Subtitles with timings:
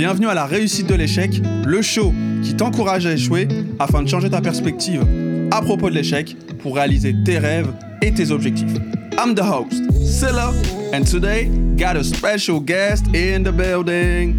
[0.00, 3.46] Bienvenue à la réussite de l'échec, le show qui t'encourage à échouer
[3.78, 5.04] afin de changer ta perspective
[5.50, 7.70] à propos de l'échec pour réaliser tes rêves
[8.00, 8.72] et tes objectifs.
[9.18, 10.54] I'm the host, Silla,
[10.94, 14.36] and today got a special guest in the building.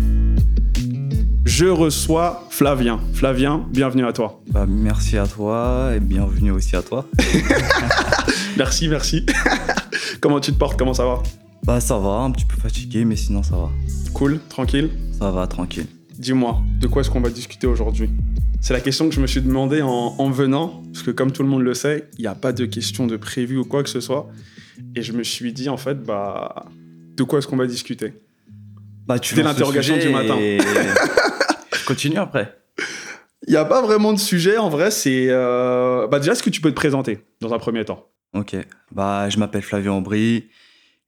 [1.45, 2.99] Je reçois Flavien.
[3.13, 4.41] Flavien, bienvenue à toi.
[4.47, 7.05] Bah, merci à toi et bienvenue aussi à toi.
[8.57, 9.27] merci, merci.
[10.21, 10.79] Comment tu te portes?
[10.79, 11.21] Comment ça va?
[11.63, 13.69] Bah ça va, un petit peu fatigué, mais sinon ça va.
[14.15, 14.89] Cool, tranquille
[15.21, 15.85] Ça va, tranquille.
[16.17, 18.09] Dis-moi, de quoi est-ce qu'on va discuter aujourd'hui?
[18.59, 21.47] C'est la question que je me suis demandé en, venant, parce que comme tout le
[21.47, 23.99] monde le sait, il n'y a pas de question de prévu ou quoi que ce
[23.99, 24.27] soit.
[24.95, 26.65] Et je me suis dit, en fait, bah,
[27.15, 28.15] de quoi est-ce qu'on va discuter?
[29.05, 30.37] Bah, tu C'était l'interrogation du matin.
[30.39, 32.57] je continue après.
[33.45, 35.27] Il n'y a pas vraiment de sujet, en vrai, c'est...
[35.29, 38.07] Euh, bah déjà, est-ce que tu peux te présenter dans un premier temps?
[38.33, 38.55] Ok,
[38.91, 40.49] bah je m'appelle Flavien Aubry,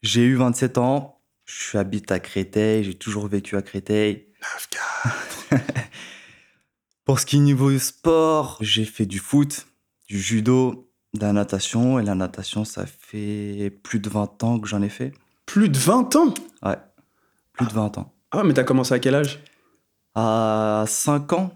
[0.03, 4.27] j'ai eu 27 ans, je habite à Créteil, j'ai toujours vécu à Créteil.
[5.51, 5.61] 9
[7.05, 9.67] Pour ce qui est niveau sport, j'ai fait du foot,
[10.07, 11.99] du judo, de la natation.
[11.99, 15.11] Et la natation, ça fait plus de 20 ans que j'en ai fait.
[15.45, 16.33] Plus de 20 ans?
[16.63, 16.77] Ouais,
[17.51, 18.13] plus de 20 ans.
[18.31, 19.39] Ah, mais t'as commencé à quel âge?
[20.15, 21.53] À 5 ans,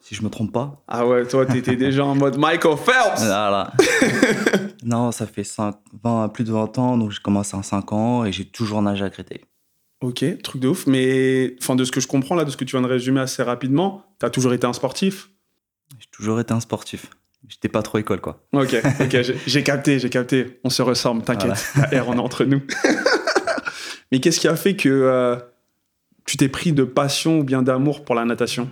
[0.00, 0.82] si je me trompe pas.
[0.88, 3.72] Ah ouais, toi, t'étais déjà en mode Michael Phelps Voilà.
[4.86, 8.24] non, ça fait 5, 20, plus de 20 ans, donc j'ai commencé à 5 ans
[8.24, 9.40] et j'ai toujours nagé à Créteil.
[10.00, 10.86] Ok, truc de ouf.
[10.86, 13.20] Mais enfin, de ce que je comprends là, de ce que tu viens de résumer
[13.20, 15.30] assez rapidement, t'as toujours été un sportif?
[15.98, 17.10] J'ai toujours été un sportif.
[17.48, 18.44] J'étais pas trop école, quoi.
[18.52, 20.60] Ok, ok, j'ai capté, j'ai capté.
[20.62, 21.72] On se ressemble, t'inquiète.
[22.06, 22.62] on est entre nous.
[24.12, 25.36] Mais qu'est-ce qui a fait que euh,
[26.26, 28.70] tu t'es pris de passion ou bien d'amour pour la natation?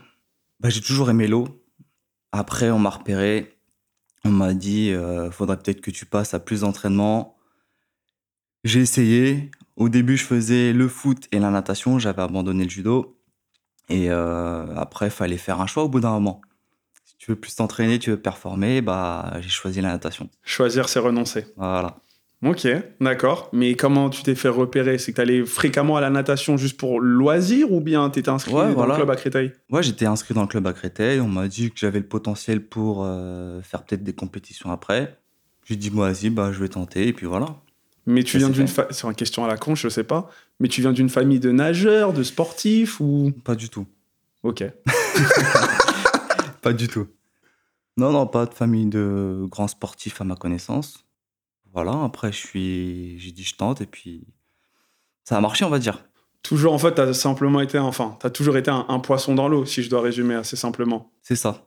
[0.61, 1.49] Bah, J'ai toujours aimé l'eau.
[2.31, 3.54] Après, on m'a repéré.
[4.25, 7.37] On m'a dit, euh, faudrait peut-être que tu passes à plus d'entraînement.
[8.65, 9.51] J'ai essayé.
[9.77, 11.99] Au début, je faisais le foot et la natation.
[11.99, 13.19] J'avais abandonné le judo.
[13.91, 16.41] Et euh, après, il fallait faire un choix au bout d'un moment.
[17.05, 20.31] Si tu veux plus t'entraîner, tu veux performer, bah, j'ai choisi la natation.
[20.43, 21.47] Choisir, c'est renoncer.
[21.57, 21.99] Voilà.
[22.45, 22.69] Ok,
[23.01, 23.49] d'accord.
[23.55, 24.99] Mais comment tu t'es fait repérer?
[24.99, 28.29] C'est que tu allais fréquemment à la natation juste pour loisir ou bien tu étais
[28.29, 29.53] inscrit dans le club à Créteil?
[29.71, 31.21] Ouais, j'étais inscrit dans le club à Créteil.
[31.21, 35.17] On m'a dit que j'avais le potentiel pour euh, faire peut-être des compétitions après.
[35.65, 37.09] J'ai dit, moi, vas-y, bah, je vais tenter.
[37.09, 37.47] Et puis voilà.
[38.07, 40.29] Mais tu viens d'une famille, c'est une question à la con, je sais pas,
[40.61, 43.33] mais tu viens d'une famille de nageurs, de sportifs ou?
[43.45, 43.87] Pas du tout.
[44.43, 44.63] Ok.
[46.61, 47.07] pas du tout.
[47.97, 51.07] Non, non, pas de famille de grands sportifs à ma connaissance.
[51.75, 54.29] Voilà, après je suis, j'ai dit je tente et puis
[55.25, 56.05] ça a marché, on va dire.
[56.43, 59.65] Toujours, en fait, t'as simplement été, enfin, t'as toujours été un, un poisson dans l'eau,
[59.67, 61.11] si je dois résumer assez simplement.
[61.23, 61.67] C'est ça,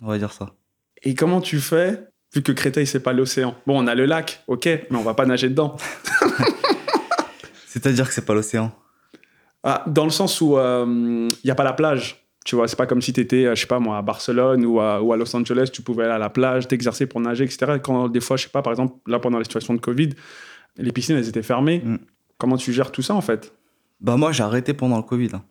[0.00, 0.54] on va dire ça.
[1.02, 3.54] Et comment tu fais vu que Créteil, c'est pas l'océan?
[3.66, 5.76] Bon, on a le lac, ok, mais on va pas nager dedans.
[7.66, 8.72] C'est-à-dire que c'est pas l'océan?
[9.62, 12.23] Ah, Dans le sens où il euh, n'y a pas la plage.
[12.44, 14.64] Tu vois, c'est pas comme si tu étais, euh, je sais pas moi, à Barcelone
[14.66, 17.44] ou à, ou à, Los Angeles, tu pouvais aller à la plage, t'exercer pour nager,
[17.44, 17.78] etc.
[17.82, 20.10] Quand des fois, je sais pas, par exemple, là pendant la situation de Covid,
[20.76, 21.80] les piscines, elles étaient fermées.
[21.84, 21.98] Mm.
[22.38, 23.54] Comment tu gères tout ça en fait?
[24.00, 25.30] Bah moi, j'ai arrêté pendant le Covid.
[25.34, 25.44] Hein.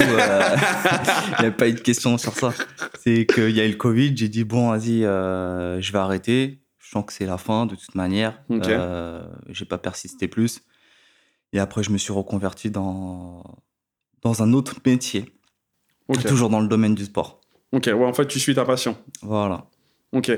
[0.00, 0.56] Euh,
[1.38, 2.52] il n'y a pas eu de question sur ça.
[3.00, 6.60] C'est qu'il y a eu le Covid, j'ai dit, bon, vas-y, euh, je vais arrêter.
[6.78, 8.42] Je sens que c'est la fin, de toute manière.
[8.50, 10.62] Euh, j'ai pas persisté plus.
[11.52, 13.42] Et après, je me suis reconverti dans,
[14.22, 15.32] dans un autre métier.
[16.18, 17.40] Toujours dans le domaine du sport.
[17.72, 18.96] Ok, ouais, en fait, tu suis ta passion.
[19.22, 19.66] Voilà.
[20.12, 20.32] Ok.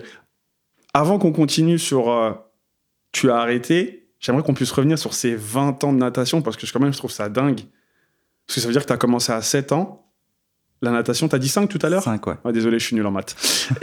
[0.95, 2.33] Avant qu'on continue sur euh,
[3.13, 6.71] tu as arrêté, j'aimerais qu'on puisse revenir sur ces 20 ans de natation parce que
[6.71, 7.61] quand même, je trouve ça dingue.
[8.47, 10.11] Parce que ça veut dire que tu as commencé à 7 ans.
[10.83, 12.03] La natation, tu as dit 5 tout à l'heure?
[12.03, 12.53] 5, ouais.
[12.53, 13.37] Désolé, je suis nul en maths.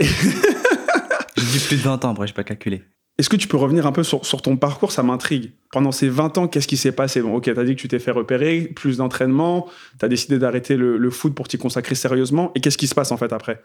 [1.38, 2.84] J'ai dit plus de 20 ans, après, j'ai pas calculé.
[3.19, 4.94] Est-ce que tu peux revenir un peu sur, ton parcours?
[4.94, 5.52] Ça m'intrigue.
[5.72, 7.22] Pendant ces 20 ans, qu'est-ce qui s'est passé?
[7.22, 9.69] Bon, ok, tu as dit que tu t'es fait repérer, plus d'entraînement,
[10.00, 12.52] tu as décidé d'arrêter le, foot pour t'y consacrer sérieusement.
[12.56, 13.62] Et qu'est-ce qui se passe en fait après?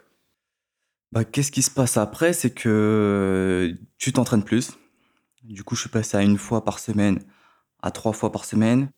[1.13, 2.33] Bah, Qu'est-ce qui se passe après?
[2.33, 4.71] C'est que tu t'entraînes plus.
[5.41, 7.19] Du coup, je suis passé à une fois par semaine
[7.81, 8.89] à trois fois par semaine.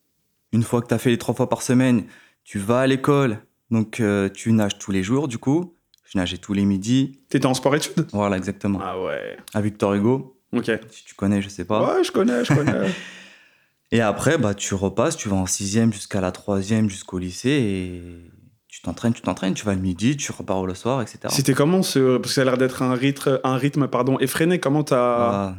[0.50, 2.04] Une fois que tu as fait les trois fois par semaine,
[2.42, 3.38] tu vas à l'école,
[3.70, 5.76] donc euh, tu nages tous les jours du coup.
[6.04, 7.20] Je nageais tous les midis.
[7.28, 8.80] T'étais en sport-études Voilà, exactement.
[8.82, 9.36] Ah ouais.
[9.52, 10.37] À Victor Hugo.
[10.52, 10.70] Ok.
[10.90, 11.96] Si tu connais, je sais pas.
[11.96, 12.90] Ouais, je connais, je connais.
[13.90, 18.30] et après, bah, tu repasses, tu vas en sixième jusqu'à la troisième, jusqu'au lycée, et
[18.68, 21.20] tu t'entraînes, tu t'entraînes, tu vas le midi, tu repars le soir, etc.
[21.30, 22.16] C'était comment ce...
[22.18, 24.58] Parce que ça a l'air d'être un rythme, un rythme pardon, effréné.
[24.58, 25.54] Comment t'as...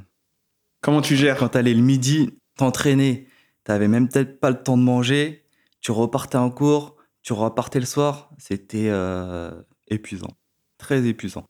[0.82, 1.38] Comment tu gères?
[1.38, 3.28] Quand t'allais le midi t'entraîner,
[3.70, 5.46] T'avais même peut-être pas le temps de manger,
[5.80, 9.52] tu repartais en cours, tu repartais le soir, c'était euh,
[9.90, 10.32] épuisant,
[10.80, 11.46] très épuisant.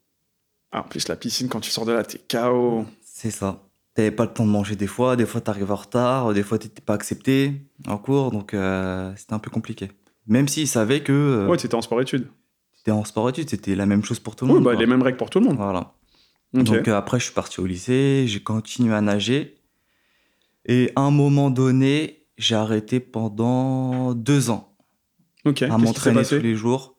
[0.74, 2.86] Ah, en plus, la piscine, quand tu sors de là, t'es KO.
[3.21, 3.68] C'est ça.
[3.95, 6.57] T'avais pas le temps de manger des fois, des fois t'arrives en retard, des fois
[6.57, 9.89] t'étais pas accepté en cours, donc euh, c'était un peu compliqué.
[10.27, 12.30] Même s'ils savaient que euh, Ouais, t'étais en sport-études.
[12.77, 14.63] c'était en sport-études, c'était la même chose pour tout le Oui, monde.
[14.63, 14.80] bah, quoi.
[14.80, 15.57] les mêmes règles pour tout le monde.
[15.57, 15.95] Voilà.
[16.54, 19.57] Donc euh, après, je suis parti au lycée, j'ai continué à nager.
[20.66, 24.77] Et à un moment donné, j'ai arrêté pendant deux ans
[25.44, 25.63] ok.
[25.63, 26.95] À m'entraîner tous les jours.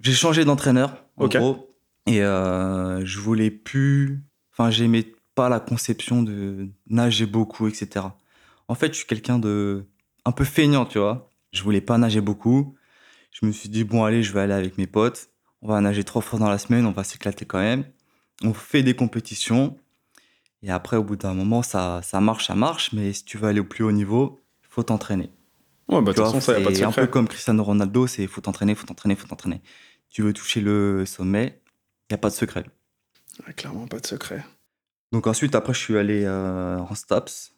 [0.00, 1.36] J'ai changé d'entraîneur, en Ok.
[1.38, 1.74] gros.
[2.06, 4.22] Et euh, je voulais plus.
[4.56, 8.06] Enfin, j'aimais pas la conception de nager beaucoup, etc.
[8.68, 9.84] En fait, je suis quelqu'un de.
[10.24, 11.30] un peu feignant, tu vois.
[11.52, 12.74] Je voulais pas nager beaucoup.
[13.32, 15.28] Je me suis dit, bon, allez, je vais aller avec mes potes.
[15.60, 17.84] On va nager trois fois dans la semaine, on va s'éclater quand même.
[18.42, 19.76] On fait des compétitions.
[20.62, 22.92] Et après, au bout d'un moment, ça, ça marche, ça marche.
[22.94, 25.30] Mais si tu veux aller au plus haut niveau, il faut t'entraîner.
[25.88, 27.06] Ouais, bah, de toute façon, ça, y a pas de c'est un secret.
[27.06, 29.60] peu comme Cristiano Ronaldo, c'est faut t'entraîner, faut t'entraîner, faut t'entraîner.
[30.08, 31.60] Tu veux toucher le sommet,
[32.08, 32.64] il n'y a pas de secret.
[33.46, 34.44] Ouais, clairement, pas de secret.
[35.12, 37.52] Donc ensuite, après, je suis allé euh, en STAPS.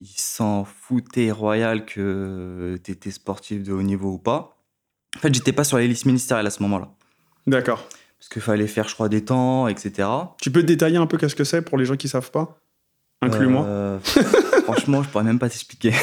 [0.00, 4.58] Ils s'en foutaient royal que tu étais sportif de haut niveau ou pas.
[5.16, 6.90] En fait, j'étais pas sur les listes ministérielles à ce moment-là.
[7.46, 7.88] D'accord.
[8.18, 10.08] Parce qu'il fallait faire, je crois, des temps, etc.
[10.40, 12.58] Tu peux détailler un peu qu'est-ce que c'est pour les gens qui savent pas?
[13.22, 13.64] Inclus-moi.
[13.64, 13.98] Euh,
[14.64, 15.94] franchement, je pourrais même pas t'expliquer.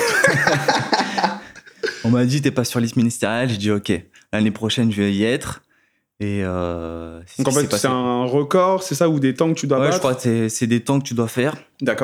[2.04, 3.50] On m'a dit, t'es pas sur liste ministérielle.
[3.50, 3.92] J'ai dit, ok,
[4.32, 5.62] l'année prochaine, je vais y être.
[6.20, 9.68] Et euh, Donc en fait, c'est un record, c'est ça, ou des temps que tu
[9.68, 11.56] dois Ouais, je crois que c'est- c'est des temps que tu dois faire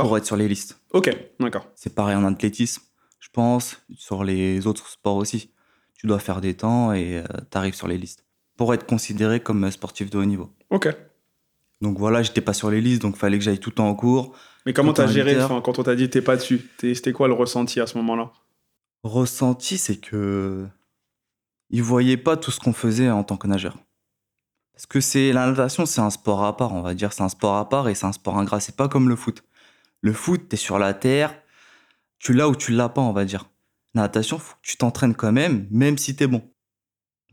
[0.01, 0.79] pour être sur les listes.
[0.93, 1.09] Ok,
[1.39, 1.67] d'accord.
[1.75, 2.81] C'est pareil en athlétisme,
[3.19, 5.51] je pense, sur les autres sports aussi.
[5.95, 8.25] Tu dois faire des temps et tu arrives sur les listes
[8.57, 10.49] pour être considéré comme sportif de haut niveau.
[10.69, 10.89] Ok.
[11.81, 13.95] Donc voilà, j'étais pas sur les listes, donc fallait que j'aille tout le temps en
[13.95, 14.35] cours.
[14.65, 17.33] Mais comment t'as géré enfin, quand on t'a dit t'es pas dessus C'était quoi le
[17.33, 18.31] ressenti à ce moment-là?
[19.03, 20.67] Ressenti, c'est que
[21.69, 23.77] ils voyaient pas tout ce qu'on faisait en tant que nageur.
[24.79, 27.27] Parce que c'est la natation, c'est un sport à part, on va dire, c'est un
[27.27, 28.61] sport à part et c'est un sport ingrat.
[28.61, 29.43] C'est pas comme le foot.
[29.99, 31.35] Le foot, t'es sur la terre,
[32.17, 33.49] tu l'as ou tu l'as pas, on va dire.
[33.93, 36.49] La natation, faut que tu t'entraînes quand même, même si t'es bon.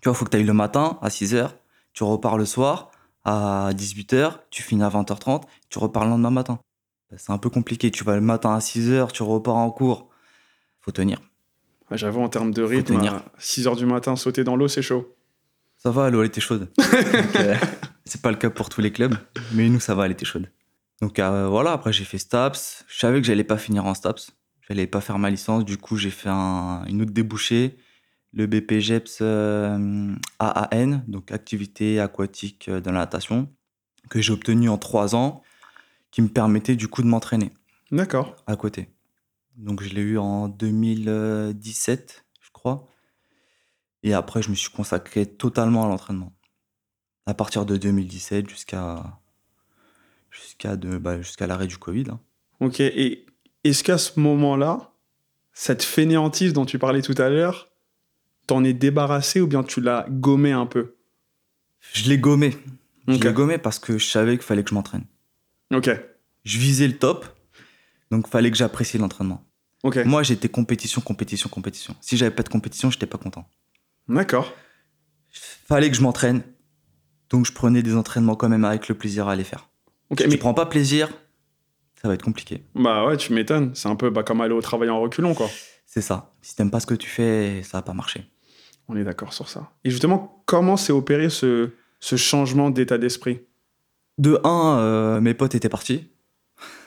[0.02, 1.50] Tu vois, faut que tu ailles le matin à 6h,
[1.92, 2.90] tu repars le soir
[3.22, 6.58] à 18h, tu finis à 20h30, tu repars le lendemain matin.
[7.12, 7.92] Ben, C'est un peu compliqué.
[7.92, 10.08] Tu vas le matin à 6h, tu repars en cours.
[10.80, 11.20] Faut tenir.
[11.92, 13.14] J'avoue, en termes de rythme, tenir.
[13.14, 15.15] à 6h du matin, sauter dans l'eau, c'est chaud.
[15.86, 16.68] Ça va, l'eau elle était chaude.
[17.36, 17.54] Euh,
[18.04, 19.14] c'est pas le cas pour tous les clubs,
[19.52, 20.50] mais nous ça va, elle était chaude.
[21.00, 22.84] Donc euh, voilà, après j'ai fait STAPS.
[22.88, 24.32] Je savais que j'allais pas finir en STAPS.
[24.68, 25.64] J'allais pas faire ma licence.
[25.64, 27.76] Du coup, j'ai fait un, une autre débouchée,
[28.32, 33.48] le BPGEPS euh, AAN, donc activité aquatique euh, de la natation,
[34.10, 35.44] que j'ai obtenu en trois ans,
[36.10, 37.52] qui me permettait du coup de m'entraîner
[37.92, 38.34] D'accord.
[38.48, 38.88] à côté.
[39.56, 42.88] Donc je l'ai eu en 2017, je crois.
[44.02, 46.32] Et après, je me suis consacré totalement à l'entraînement.
[47.26, 49.18] À partir de 2017 jusqu'à
[51.00, 52.04] bah, jusqu'à l'arrêt du Covid.
[52.10, 52.20] hein.
[52.60, 53.26] Ok, et
[53.64, 54.92] est-ce qu'à ce moment-là,
[55.52, 57.70] cette fainéantise dont tu parlais tout à l'heure,
[58.46, 60.96] t'en es débarrassé ou bien tu l'as gommé un peu?
[61.92, 62.56] Je l'ai gommé.
[63.08, 65.04] Je l'ai gommé parce que je savais qu'il fallait que je m'entraîne.
[65.74, 65.90] Ok,
[66.44, 67.26] Je visais le top,
[68.10, 69.44] donc fallait que j'apprécie l'entraînement.
[69.82, 70.04] ok.
[70.04, 71.94] Moi, j'étais compétition, compétition, compétition.
[72.00, 73.48] Si j'avais pas de compétition, j'étais pas content.
[74.08, 74.52] D'accord.
[75.30, 76.42] Fallait que je m'entraîne.
[77.30, 79.68] Donc je prenais des entraînements quand même avec le plaisir à les faire.
[80.16, 81.08] Si mais tu prends pas plaisir,
[82.00, 82.62] ça va être compliqué.
[82.74, 83.74] bah ouais, tu m'étonnes.
[83.74, 85.48] C'est un peu bah, comme aller au travail en reculons, quoi.
[85.86, 86.32] C'est ça.
[86.42, 88.30] Si t'aimes pas ce que tu fais, ça va pas marcher.
[88.88, 89.72] On est d'accord sur ça.
[89.82, 93.40] Et justement, comment s'est opéré ce, ce changement d'état d'esprit?
[94.18, 96.08] De un, euh, mes potes étaient partis.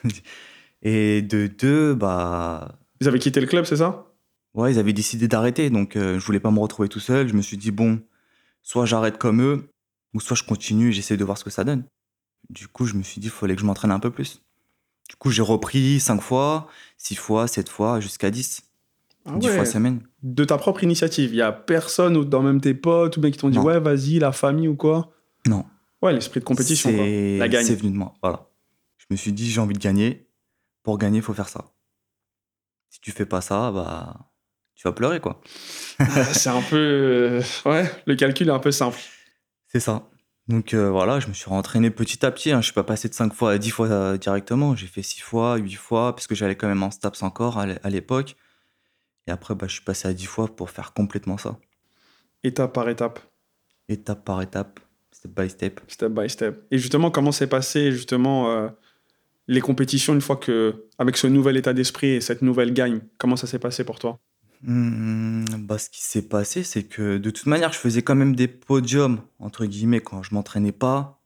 [0.82, 2.78] Et de deux, bah.
[3.00, 4.09] Ils avaient quitté le club, c'est ça?
[4.54, 5.70] Ouais, ils avaient décidé d'arrêter.
[5.70, 7.28] Donc euh, je voulais pas me retrouver tout seul.
[7.28, 8.00] Je me suis dit, bon,
[8.62, 9.70] soit j'arrête comme eux,
[10.14, 11.84] ou soit je continue et j'essaie de voir ce que ça donne.
[12.48, 14.42] Du coup, je me suis dit, il fallait que je m'entraîne un peu plus.
[15.08, 18.62] Du coup, j'ai repris 5 fois, 6 fois, 7 fois, jusqu'à 10.
[19.26, 19.56] Ah 10 ouais.
[19.56, 20.00] fois semaine.
[20.22, 21.30] De ta propre initiative.
[21.32, 23.64] Il y a personne ou dans même tes potes ou bien qui t'ont dit Non.
[23.64, 25.12] ouais, vas-y, la famille ou quoi?
[25.46, 25.64] Non.
[26.02, 27.04] Ouais, l'esprit de compétition, quoi.
[27.04, 27.64] C'est- La gagne.
[27.66, 28.48] C'est venu de moi, voilà.
[28.98, 30.26] Je me suis dit, j'ai envie de gagner.
[30.82, 31.66] Pour gagner, il faut faire ça.
[32.88, 34.29] Si tu fais pas ça, bah,
[34.80, 35.40] tu vas pleurer, quoi.
[36.32, 36.76] c'est un peu.
[36.76, 38.98] euh, Ouais, le calcul est un peu simple.
[39.68, 40.08] C'est ça.
[40.48, 42.50] Donc euh, voilà, je me suis rentraîné petit à petit.
[42.50, 42.60] Hein.
[42.60, 44.74] Je suis pas passé de 5 fois à 10 fois euh, directement.
[44.74, 47.66] J'ai fait 6 fois, 8 fois, parce que j'allais quand même en STAPS encore à
[47.66, 48.36] l'é- à l'époque.
[49.26, 51.58] Et après, bah, je suis passé à 10 fois pour faire complètement ça.
[52.42, 53.20] Étape par étape,
[53.88, 54.80] Étape par étape,
[55.12, 55.80] step by step.
[55.88, 56.64] step by step.
[56.70, 58.68] Et justement, comment s'est passé justement euh,
[59.46, 63.36] les compétitions une fois que, avec ce nouvel état d'esprit et cette nouvelle gagne, comment
[63.36, 64.18] ça s'est passé pour toi?
[64.62, 68.36] Hmm, bah, ce qui s'est passé, c'est que de toute manière, je faisais quand même
[68.36, 71.22] des podiums, entre guillemets, quand je m'entraînais pas.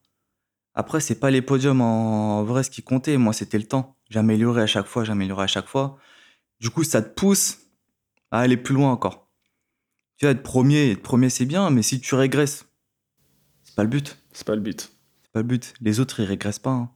[0.74, 3.16] Après, c'est pas les podiums en vrai ce qui comptait.
[3.16, 3.96] Moi, c'était le temps.
[4.10, 5.98] J'améliorais à chaque fois, j'améliorais à chaque fois.
[6.60, 7.58] Du coup, ça te pousse
[8.30, 9.30] à aller plus loin encore.
[10.16, 12.66] Tu vois, être premier, être premier, c'est bien, mais si tu régresses,
[13.64, 14.16] c'est pas le but.
[14.32, 14.92] C'est pas le but.
[15.22, 15.74] C'est pas le but.
[15.80, 16.70] Les autres, ils régressent pas.
[16.70, 16.90] hein.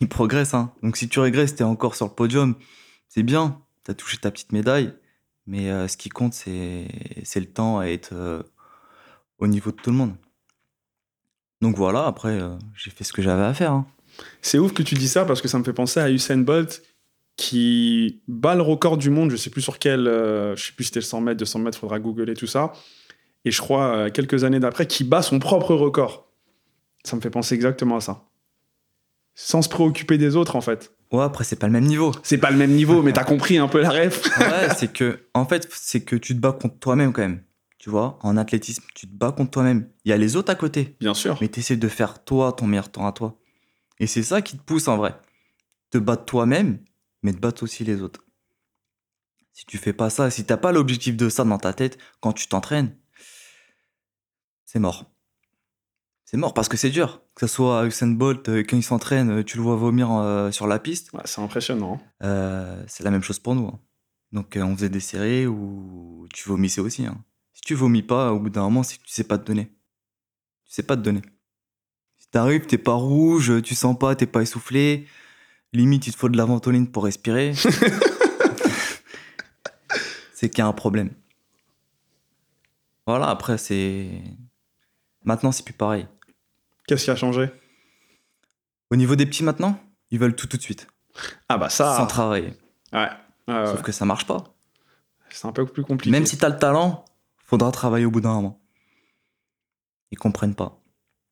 [0.00, 0.54] Ils progressent.
[0.54, 0.72] Hein.
[0.82, 2.54] Donc si tu régresses, t'es encore sur le podium,
[3.08, 3.62] c'est bien.
[3.84, 4.94] T'as touché ta petite médaille.
[5.48, 6.86] Mais euh, ce qui compte, c'est
[7.34, 8.42] le temps à être euh,
[9.38, 10.14] au niveau de tout le monde.
[11.62, 13.72] Donc voilà, après, euh, j'ai fait ce que j'avais à faire.
[13.72, 13.86] hein.
[14.42, 16.82] C'est ouf que tu dis ça parce que ça me fait penser à Usain Bolt
[17.36, 19.30] qui bat le record du monde.
[19.30, 21.78] Je sais plus sur quel, je sais plus si c'était le 100 mètres, 200 mètres,
[21.78, 22.72] faudra googler tout ça.
[23.46, 26.30] Et je crois quelques années d'après, qui bat son propre record.
[27.04, 28.27] Ça me fait penser exactement à ça.
[29.40, 30.92] Sans se préoccuper des autres en fait.
[31.12, 32.12] Ouais, après, c'est pas le même niveau.
[32.24, 34.24] C'est pas le même niveau, mais t'as compris un peu la ref.
[34.38, 37.44] Ouais, c'est que, en fait, c'est que tu te bats contre toi-même quand même.
[37.78, 39.88] Tu vois, en athlétisme, tu te bats contre toi-même.
[40.04, 41.38] Il y a les autres à côté, Bien sûr.
[41.40, 43.38] mais tu essaies de faire toi ton meilleur temps à toi.
[44.00, 45.14] Et c'est ça qui te pousse en vrai.
[45.90, 46.80] Te battre toi-même,
[47.22, 48.24] mais te battre aussi les autres.
[49.52, 52.32] Si tu fais pas ça, si t'as pas l'objectif de ça dans ta tête quand
[52.32, 52.94] tu t'entraînes,
[54.64, 55.06] c'est mort.
[56.30, 57.22] C'est mort parce que c'est dur.
[57.34, 60.50] Que ce soit Usain Bolt, euh, quand il s'entraîne, euh, tu le vois vomir euh,
[60.50, 61.10] sur la piste.
[61.14, 62.02] Ouais, c'est impressionnant.
[62.22, 63.66] Euh, c'est la même chose pour nous.
[63.68, 63.80] hein.
[64.32, 67.06] Donc on faisait des séries où tu vomissais aussi.
[67.06, 67.16] hein.
[67.54, 69.68] Si tu vomis pas, au bout d'un moment, c'est que tu sais pas te donner.
[70.66, 71.22] Tu sais pas te donner.
[72.18, 75.06] Si t'arrives, t'es pas rouge, tu sens pas, t'es pas essoufflé.
[75.72, 77.54] Limite, il te faut de la ventoline pour respirer.
[80.34, 81.08] c'est qu'il y a un problème.
[83.06, 84.10] Voilà, après, c'est.
[85.24, 86.06] Maintenant, c'est plus pareil.
[86.88, 87.50] Qu'est-ce qui a changé?
[88.90, 89.78] Au niveau des petits maintenant,
[90.10, 90.88] ils veulent tout tout de suite,
[91.48, 91.94] Ah bah ça.
[91.96, 92.54] sans travailler.
[92.92, 93.08] Ouais.
[93.46, 94.42] Sauf que ça marche pas.
[95.30, 96.10] C'est un peu plus compliqué.
[96.10, 97.04] Même si t'as le talent,
[97.44, 98.60] faudra travailler au bout d'un moment.
[100.10, 100.80] Ils comprennent pas.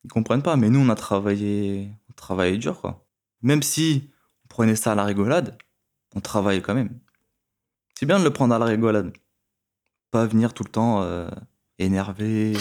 [0.03, 3.05] Ils comprennent pas, mais nous on a travaillé, on travaillait dur quoi.
[3.41, 4.11] Même si
[4.45, 5.57] on prenait ça à la rigolade,
[6.15, 6.99] on travaillait quand même.
[7.99, 9.11] C'est bien de le prendre à la rigolade.
[10.11, 11.27] Pas venir tout le temps euh,
[11.79, 12.53] énervé,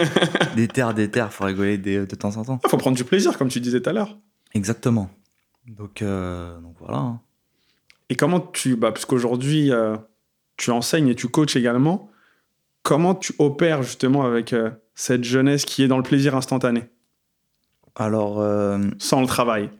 [0.56, 2.60] des terres, des terres, faut rigoler de temps en temps.
[2.68, 4.18] Faut prendre du plaisir, comme tu disais tout à l'heure.
[4.54, 5.10] Exactement.
[5.66, 6.98] Donc, euh, donc voilà.
[6.98, 7.20] hein.
[8.10, 9.96] Et comment tu, bah, parce qu'aujourd'hui, euh,
[10.56, 12.10] tu enseignes et tu coaches également,
[12.82, 16.84] comment tu opères justement avec euh, cette jeunesse qui est dans le plaisir instantané,
[17.94, 18.36] Alors,
[18.98, 19.70] sans le travail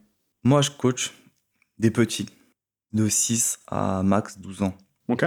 [0.46, 1.12] moi je coach
[1.78, 2.28] des petits,
[2.92, 4.74] de 6 à max 12 ans.
[5.08, 5.24] Ok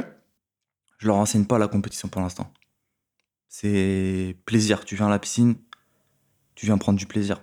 [1.00, 2.52] Je leur enseigne pas la compétition pour l'instant.
[3.50, 4.84] C'est plaisir.
[4.86, 5.56] Tu viens à la piscine,
[6.56, 7.42] tu viens prendre du plaisir.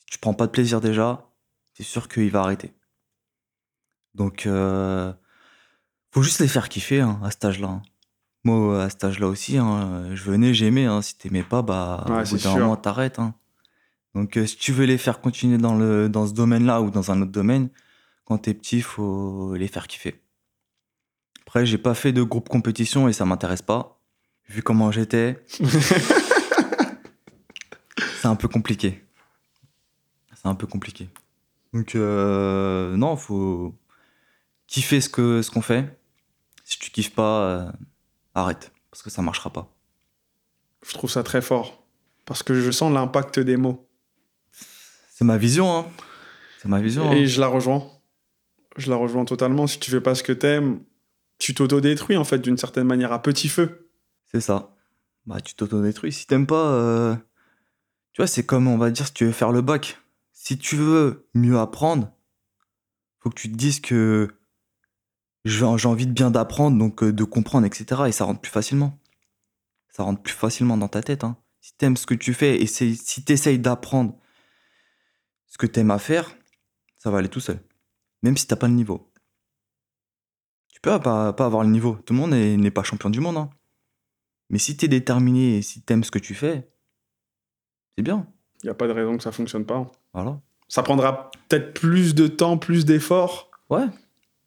[0.00, 1.26] Si tu prends pas de plaisir déjà,
[1.74, 2.74] c'est sûr qu'il va arrêter.
[4.14, 5.12] Donc, euh,
[6.12, 7.68] faut juste les faire kiffer hein, à cet âge-là.
[7.68, 7.82] hein.
[8.42, 10.86] Moi, à cet âge-là aussi, hein, je venais, j'aimais.
[11.02, 13.20] Si t'aimais pas, bah, Ouais, au bout d'un moment, t'arrêtes.
[14.14, 17.10] Donc, euh, si tu veux les faire continuer dans, le, dans ce domaine-là ou dans
[17.12, 17.68] un autre domaine,
[18.24, 20.20] quand t'es petit, faut les faire kiffer.
[21.42, 23.99] Après, j'ai pas fait de groupe compétition et ça m'intéresse pas.
[24.50, 25.40] Vu comment j'étais,
[28.20, 29.00] c'est un peu compliqué.
[30.34, 31.08] C'est un peu compliqué.
[31.72, 33.78] Donc, euh, non, faut
[34.66, 35.96] kiffer ce que ce qu'on fait.
[36.64, 37.70] Si tu kiffes pas, euh,
[38.34, 39.72] arrête, parce que ça marchera pas.
[40.84, 41.86] Je trouve ça très fort.
[42.26, 43.88] Parce que je sens l'impact des mots.
[45.12, 45.86] C'est ma vision, hein.
[46.60, 47.12] C'est ma vision.
[47.12, 47.24] Et hein.
[47.24, 47.88] je la rejoins.
[48.76, 49.68] Je la rejoins totalement.
[49.68, 50.80] Si tu fais pas ce que t'aimes,
[51.38, 53.89] tu t'autodétruis en fait d'une certaine manière à petit feu.
[54.32, 54.74] C'est ça.
[55.26, 56.12] Bah, tu t'autodétruis.
[56.12, 57.14] Si t'aimes pas, euh,
[58.12, 59.98] tu vois, c'est comme, on va dire, si tu veux faire le bac.
[60.32, 62.10] Si tu veux mieux apprendre,
[63.20, 64.34] faut que tu te dises que
[65.44, 68.02] j'ai envie de bien d'apprendre, donc euh, de comprendre, etc.
[68.08, 68.98] Et ça rentre plus facilement.
[69.90, 71.24] Ça rentre plus facilement dans ta tête.
[71.24, 71.36] Hein.
[71.60, 74.16] Si t'aimes ce que tu fais et c'est- si t'essayes d'apprendre
[75.46, 76.34] ce que t'aimes à faire,
[76.98, 77.60] ça va aller tout seul.
[78.22, 79.12] Même si t'as pas le niveau.
[80.68, 81.96] Tu peux pas, pas avoir le niveau.
[82.06, 83.36] Tout le monde n'est n'est pas champion du monde.
[83.36, 83.50] hein.
[84.50, 86.68] Mais si t'es déterminé et si t'aimes ce que tu fais,
[87.96, 88.26] c'est bien.
[88.62, 89.90] Il n'y a pas de raison que ça fonctionne pas.
[90.12, 90.40] Voilà.
[90.68, 93.86] Ça prendra peut-être plus de temps, plus d'efforts, Ouais,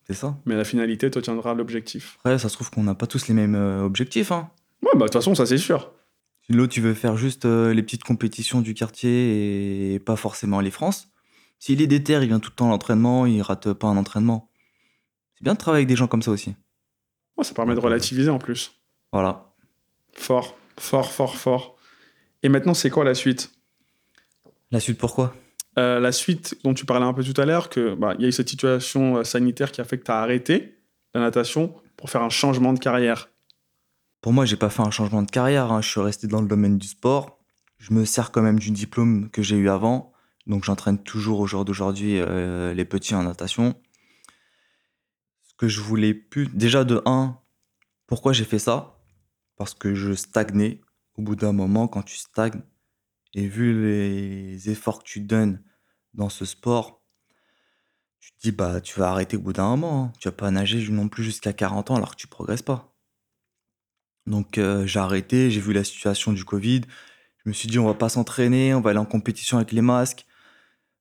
[0.05, 0.37] c'est ça.
[0.45, 2.17] mais la finalité te tiendra à l'objectif.
[2.19, 4.31] Après, ça se trouve qu'on n'a pas tous les mêmes euh, objectifs.
[4.31, 4.49] Hein.
[4.81, 5.91] Ouais, bah de toute façon, ça c'est sûr.
[6.45, 10.59] Si l'autre, tu veux faire juste euh, les petites compétitions du quartier et pas forcément
[10.59, 11.07] les France,
[11.59, 14.51] s'il est déter, il vient tout le temps à l'entraînement, il rate pas un entraînement.
[15.35, 16.53] C'est bien de travailler avec des gens comme ça aussi.
[17.37, 18.73] Ouais, ça permet de relativiser en plus.
[19.13, 19.52] Voilà.
[20.15, 21.75] Fort, fort, fort, fort.
[22.43, 23.51] Et maintenant, c'est quoi la suite?
[24.71, 25.35] La suite, pourquoi
[25.77, 28.25] Euh, La suite dont tu parlais un peu tout à l'heure, que bah, il y
[28.25, 30.79] a eu cette situation euh, sanitaire qui a fait que tu as arrêté
[31.13, 33.29] la natation pour faire un changement de carrière.
[34.21, 35.71] Pour moi, j'ai pas fait un changement de carrière.
[35.71, 35.81] hein.
[35.81, 37.39] Je suis resté dans le domaine du sport.
[37.77, 40.13] Je me sers quand même du diplôme que j'ai eu avant.
[40.47, 43.75] Donc, j'entraîne toujours au jour d'aujourd'hui euh, les petits en natation.
[45.47, 46.47] Ce que je voulais plus.
[46.47, 47.37] Déjà, de 1,
[48.07, 48.97] pourquoi j'ai fait ça?
[49.55, 50.81] Parce que je stagnais.
[51.15, 52.61] Au bout d'un moment, quand tu stagnes,
[53.35, 55.61] et vu les efforts que tu donnes
[56.13, 57.03] dans ce sport,
[58.19, 60.05] tu te dis, bah, tu vas arrêter au bout d'un moment.
[60.05, 60.13] hein.
[60.19, 62.95] Tu vas pas nager non plus jusqu'à 40 ans alors que tu progresses pas.
[64.25, 66.81] Donc euh, j'ai arrêté, j'ai vu la situation du Covid.
[67.43, 69.81] Je me suis dit, on va pas s'entraîner, on va aller en compétition avec les
[69.81, 70.25] masques.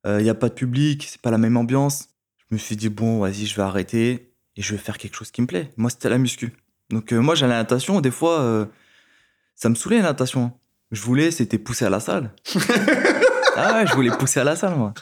[0.04, 2.09] Il n'y a pas de public, c'est pas la même ambiance.
[2.38, 5.30] Je me suis dit, bon, vas-y, je vais arrêter et je vais faire quelque chose
[5.30, 5.71] qui me plaît.
[5.76, 6.52] Moi, c'était la muscu.
[6.91, 8.67] Donc euh, moi, j'allais à la natation, des fois, euh,
[9.55, 10.53] ça me saoulait la natation.
[10.91, 12.35] Je voulais, c'était pousser à la salle.
[13.57, 14.93] ah ouais, je voulais pousser à la salle, moi.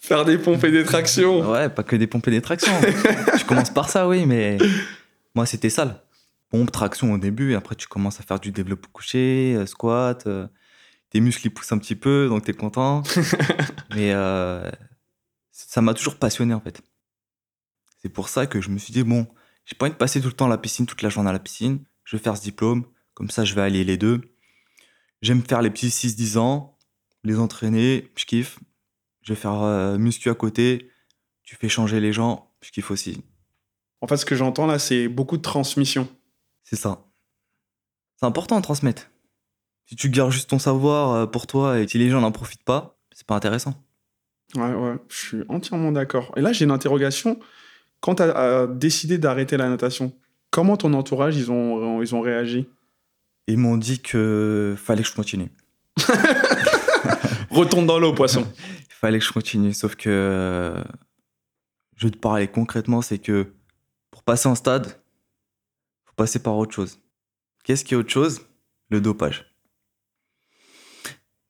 [0.00, 1.50] Faire des pompes et des tractions.
[1.50, 2.72] Ouais, pas que des pompes et des tractions.
[3.38, 4.56] tu commences par ça, oui, mais
[5.34, 6.00] moi, c'était salle.
[6.48, 10.28] Pompe, traction au début, et après, tu commences à faire du développé couché, euh, squat.
[10.28, 10.46] euh,
[11.10, 13.02] tes muscles, ils poussent un petit peu, donc t'es content.
[13.96, 14.12] mais
[15.50, 16.80] ça m'a toujours passionné, en fait.
[18.00, 19.26] C'est pour ça que je me suis dit, bon,
[19.66, 21.32] j'ai pas envie de passer tout le temps à la piscine, toute la journée à
[21.32, 21.84] la piscine.
[22.04, 24.22] Je vais faire ce diplôme, comme ça, je vais allier les deux.
[25.22, 26.78] J'aime faire les petits 6-10 ans,
[27.24, 28.60] les entraîner, je kiffe.
[29.22, 30.88] Je vais faire euh, muscu à côté,
[31.42, 33.24] tu fais changer les gens, je kiffe aussi.
[34.00, 36.08] En fait, ce que j'entends là, c'est beaucoup de transmission.
[36.62, 37.04] C'est ça.
[38.16, 39.10] C'est important de transmettre.
[39.86, 42.64] Si tu gardes juste ton savoir euh, pour toi et si les gens n'en profitent
[42.64, 43.74] pas, c'est pas intéressant.
[44.54, 46.32] Ouais, ouais, je suis entièrement d'accord.
[46.36, 47.40] Et là, j'ai une interrogation.
[48.00, 50.12] Quand tu as décidé d'arrêter la natation,
[50.50, 52.68] comment ton entourage, ils ont, ils ont réagi?
[53.46, 55.50] Ils m'ont dit que fallait que je continue.
[57.50, 58.46] Retourne dans l'eau, poisson.
[58.58, 60.82] Il fallait que je continue, sauf que euh,
[61.96, 63.52] je vais te parler concrètement, c'est que
[64.10, 64.86] pour passer en stade,
[66.04, 66.98] faut passer par autre chose.
[67.64, 68.42] Qu'est-ce qui est autre chose?
[68.90, 69.52] Le dopage.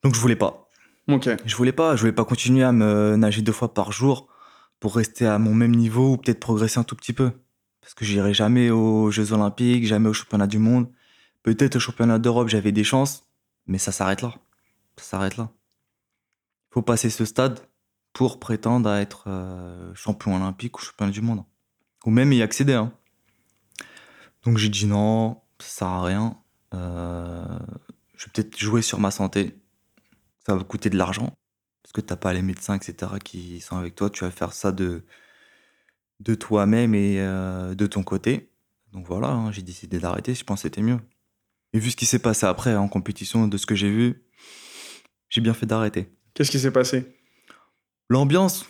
[0.03, 0.69] Donc je voulais pas.
[1.07, 1.29] ok.
[1.45, 4.27] Je voulais pas, je voulais pas continuer à me nager deux fois par jour
[4.79, 7.31] pour rester à mon même niveau ou peut-être progresser un tout petit peu.
[7.81, 10.91] Parce que j'irai jamais aux Jeux Olympiques, jamais aux Championnats du Monde.
[11.43, 13.27] Peut-être aux Championnats d'Europe, j'avais des chances,
[13.65, 14.35] mais ça s'arrête là.
[14.97, 15.51] Ça s'arrête là.
[16.69, 17.59] Il faut passer ce stade
[18.13, 21.43] pour prétendre à être euh, champion olympique ou champion du monde.
[22.05, 22.73] Ou même y accéder.
[22.73, 22.91] hein.
[24.43, 26.37] Donc j'ai dit non, ça sert à rien.
[26.73, 27.59] Euh,
[28.17, 29.55] je vais peut-être jouer sur ma santé.
[30.45, 31.33] Ça va coûter de l'argent
[31.87, 34.09] parce que t'as pas les médecins, etc., qui sont avec toi?
[34.09, 35.03] Tu vas faire ça de,
[36.19, 38.49] de toi-même et euh, de ton côté.
[38.91, 40.33] Donc voilà, hein, j'ai décidé d'arrêter.
[40.35, 40.99] Je pense que c'était mieux.
[41.71, 44.21] Et vu ce qui s'est passé après en compétition, de ce que j'ai vu,
[45.29, 46.09] j'ai bien fait d'arrêter.
[46.33, 47.15] Qu'est-ce qui s'est passé?
[48.09, 48.65] L'ambiance,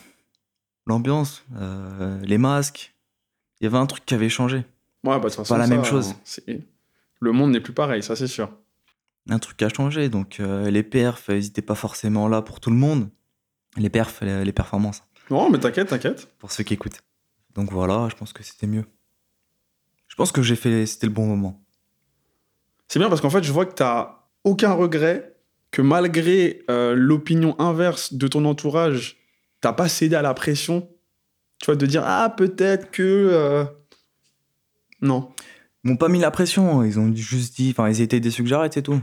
[0.85, 2.93] l'ambiance, euh, les masques,
[3.59, 4.57] il y avait un truc qui avait changé.
[4.57, 4.63] Ouais,
[5.03, 6.13] bah, de toute façon, la ça, même chose.
[6.23, 6.45] c'est-
[7.19, 8.51] Le monde n'est plus pareil, ça c'est sûr.
[9.29, 10.09] Un truc a changé.
[10.09, 13.09] Donc euh, les perfs, ils n'étaient pas forcément là pour tout le monde.
[13.75, 16.33] Les perfs, les, les performances, Non, mais t'inquiète, t'inquiète.
[16.39, 17.01] pour ceux qui écoutent.
[17.53, 18.85] Donc voilà, je pense que c'était mieux.
[20.07, 21.63] Je pense que j'ai fait, c'était le bon moment.
[22.87, 25.35] C'est bien parce qu'en fait, je vois que t'as aucun regret,
[25.71, 29.17] que malgré euh, l'opinion inverse de ton entourage,
[29.61, 30.89] t'as pas cédé à la pression.
[31.59, 33.65] Tu vois, de dire ah peut-être que euh,
[35.01, 35.29] non.
[35.83, 38.49] Ils m'ont pas mis la pression, ils ont juste dit, enfin, ils étaient déçus que
[38.49, 39.01] j'arrête, c'est tout.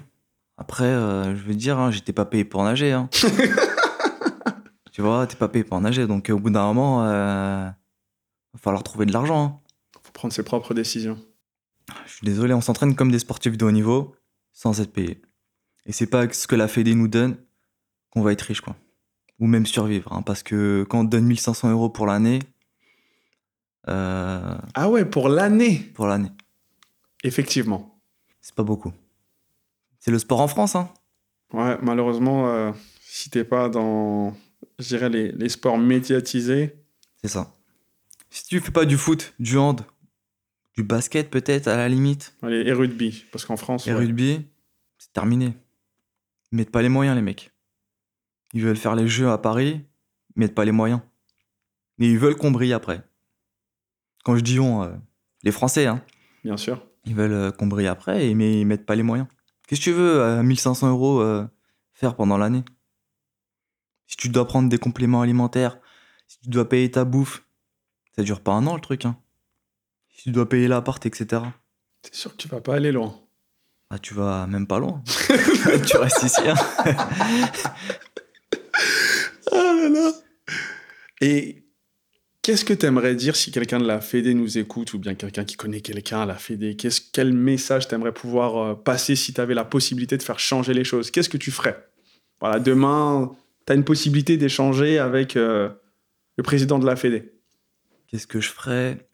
[0.57, 2.93] Après, euh, je veux dire, hein, j'étais pas payé pour nager.
[2.93, 3.09] hein.
[4.93, 8.83] tu vois, t'es pas payé pour nager, donc au bout d'un moment, euh, va falloir
[8.83, 9.45] trouver de l'argent.
[9.45, 9.61] hein.
[10.03, 11.19] Faut prendre ses propres décisions.
[12.07, 14.15] Je suis désolé, on s'entraîne comme des sportifs de haut niveau,
[14.53, 15.21] sans être payé.
[15.87, 17.37] Et c'est pas ce que la Fédé nous donne
[18.11, 18.77] qu'on va être riche, quoi.
[19.41, 22.39] Ou même survivre, hein, parce que quand on te donne 1500 euros pour l'année,
[23.89, 26.31] euh, Ah ouais, pour l'année, pour l'année,
[27.25, 27.99] effectivement.
[28.41, 28.93] c'est pas beaucoup.
[30.05, 30.91] C'est le sport en France, hein.
[31.55, 34.37] Ouais, malheureusement, euh, si t'es pas dans,
[34.79, 36.75] je dirais, les, les sports médiatisés,
[37.23, 37.55] C'est ça.
[38.29, 39.81] Si tu fais pas du foot, du hand,
[40.77, 43.97] du basket peut-être à la limite, allez, et rugby, parce qu'en France, et ouais.
[43.99, 44.45] rugby,
[44.99, 45.55] c'est terminé.
[46.53, 47.53] Ils mettent pas les moyens les mecs.
[48.53, 49.81] Ils veulent faire les jeux à Paris,
[50.37, 51.01] ils mettent pas les moyens.
[51.97, 53.01] Mais ils veulent qu'on brille après.
[54.23, 54.93] Quand je dis on, euh,
[55.45, 56.03] les Français, hein,
[56.45, 56.85] bien sûr.
[57.07, 59.29] ils veulent euh, qu'on brille après, et- mais ils mettent pas les moyens.
[59.67, 61.47] Qu'est-ce que tu veux à 1500 euros euh,
[61.93, 62.65] faire pendant l'année?
[64.07, 65.79] Si tu dois prendre des compléments alimentaires,
[66.27, 67.45] si tu dois payer ta bouffe,
[68.17, 69.07] ça dure pas un an le truc.
[69.07, 69.17] Hein.
[70.11, 71.43] Si tu dois payer l'appart, etc.
[72.03, 73.19] C'est sûr que tu vas pas aller loin?
[73.91, 75.03] Ah, tu vas même pas loin.
[75.87, 76.41] tu restes ici.
[76.47, 76.55] hein.
[79.53, 80.13] Ah là là.
[81.21, 81.64] Et
[82.45, 85.45] qu'est-ce que tu aimerais dire si quelqu'un de la Fédé nous écoute ou bien quelqu'un
[85.45, 86.77] qui connaît quelqu'un à la Fédé?
[86.77, 90.75] Quel message tu aimerais pouvoir euh, passer si tu avais la possibilité de faire changer
[90.75, 91.11] les choses?
[91.11, 91.89] Qu'est-ce que tu ferais?
[92.41, 93.35] Voilà, demain,
[93.67, 95.71] tu as une possibilité d'échanger avec euh,
[96.37, 97.33] le président de la Fédé.
[98.09, 99.09] Qu'est-ce que je ferais?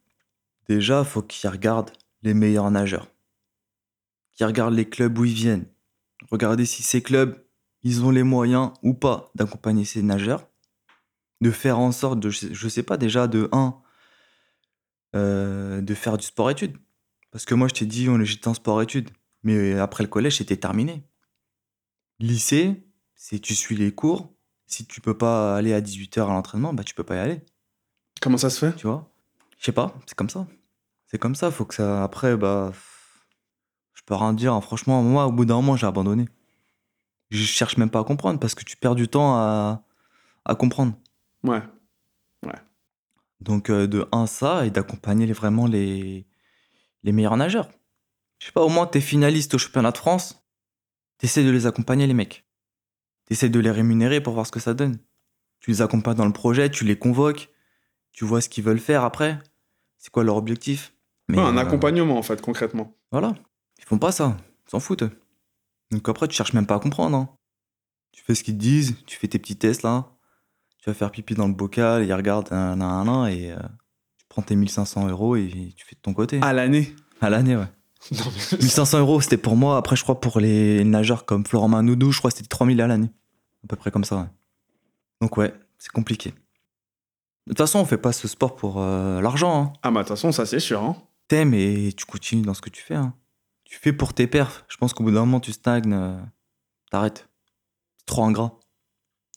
[0.69, 1.93] Déjà, faut qu'ils regardent
[2.25, 3.07] les meilleurs nageurs,
[4.33, 5.67] qui regardent les clubs où ils viennent,
[6.33, 7.41] regarder si ces clubs,
[7.85, 10.50] ils ont les moyens ou pas d'accompagner ces nageurs,
[11.41, 13.81] de faire en sorte de, je sais pas déjà, de 1,
[15.17, 16.77] euh, de faire du sport-études.
[17.31, 19.11] Parce que moi, je t'ai dit, on j'étais en sport-études.
[19.43, 21.03] Mais après le collège, c'était terminé.
[22.19, 24.35] Lycée, c'est tu suis les cours.
[24.67, 27.41] Si tu peux pas aller à 18h à l'entraînement, bah tu peux pas y aller.
[28.21, 28.77] Comment ça se fait?
[28.77, 29.11] Tu vois?
[29.59, 30.47] Je sais pas, c'est comme ça.
[31.07, 32.05] C'est comme ça, faut que ça.
[32.05, 32.73] Après, bah.
[33.95, 34.63] Je peux rien dire.
[34.63, 36.27] Franchement, moi, au bout d'un moment, j'ai abandonné.
[37.31, 39.83] Je cherche même pas à comprendre parce que tu perds du temps à,
[40.45, 40.95] à comprendre.
[41.45, 41.63] Ouais.
[43.41, 46.27] Donc, euh, de un, ça, et d'accompagner les- vraiment les,
[47.03, 47.71] les meilleurs nageurs.
[48.39, 50.45] Je sais pas, au moins, t'es finaliste au championnat de France,
[51.19, 52.45] t'essaies de les accompagner, les mecs.
[53.27, 54.99] T'essaies de les rémunérer pour voir ce que ça donne.
[55.61, 57.51] Tu les accompagnes dans le projet, tu les convoques,
[58.13, 59.39] tu vois ce qu'ils veulent faire après.
[59.99, 60.95] C'est quoi leur objectif?
[61.29, 62.95] Mais, Ouais, un euh, accompagnement, en fait, concrètement.
[63.11, 63.35] Voilà.
[63.79, 64.37] Ils font pas ça.
[64.67, 65.05] Ils s'en foutent.
[65.91, 67.17] Donc après, tu cherches même pas à comprendre.
[67.17, 67.29] hein.
[68.13, 70.13] Tu fais ce qu'ils te disent, tu fais tes petits tests là.
[70.83, 73.57] Tu vas faire pipi dans le bocal, ils regardent un, un, un, et euh,
[74.19, 76.41] tu prends tes 1500 euros et tu fais de ton côté.
[76.43, 76.95] À l'année.
[77.21, 77.67] À l'année, ouais.
[78.13, 79.77] Non, mais- 1500 euros, c'était pour moi.
[79.77, 82.87] Après, je crois pour les nageurs comme Florent Manoudou, je crois que c'était 3000 à
[82.87, 83.11] l'année.
[83.63, 84.27] À peu près comme ça, ouais.
[85.21, 86.31] Donc ouais, c'est compliqué.
[86.31, 89.63] De toute façon, on fait pas ce sport pour euh, l'argent.
[89.65, 89.73] Hein.
[89.83, 90.83] Ah, bah, de toute façon, ça, c'est sûr.
[90.83, 90.97] Hein.
[91.29, 92.95] t'aimes et tu continues dans ce que tu fais.
[92.95, 93.13] hein.
[93.65, 94.65] Tu fais pour tes perfs.
[94.69, 96.19] Je pense qu'au bout d'un moment, tu stagnes, euh,
[96.91, 97.29] t'arrêtes.
[97.99, 98.59] C'est trop ingrat.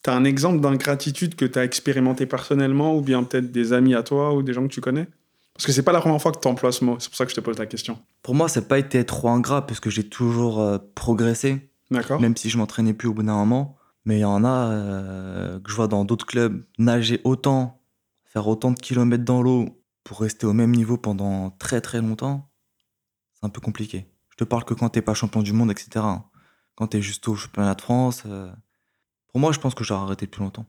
[0.04, 4.36] T'as un exemple d'ingratitude que t'as expérimenté personnellement, ou bien peut-être des amis à toi,
[4.36, 5.08] ou des gens que tu connais?
[5.54, 7.32] Parce que c'est pas la première fois que t'emploies ce mot, c'est pour ça que
[7.32, 8.00] je te pose la question.
[8.22, 12.20] Pour moi, ça n'a pas été trop ingrat parce que j'ai toujours euh, progressé, D'accord
[12.20, 13.78] même si je m'entraînais plus au bout d'un moment.
[14.06, 17.82] Mais il y en a euh, que je vois dans d'autres clubs nager autant,
[18.26, 22.50] faire autant de kilomètres dans l'eau pour rester au même niveau pendant très très longtemps.
[23.36, 24.08] C'est un peu compliqué.
[24.32, 25.90] Je te parle que quand t'es pas champion du monde, etc.
[25.98, 26.26] hein.
[26.76, 28.24] Quand t'es juste au championnat de France.
[28.26, 28.52] euh,
[29.34, 30.66] Pour moi, je pense que j'aurais arrêté depuis longtemps.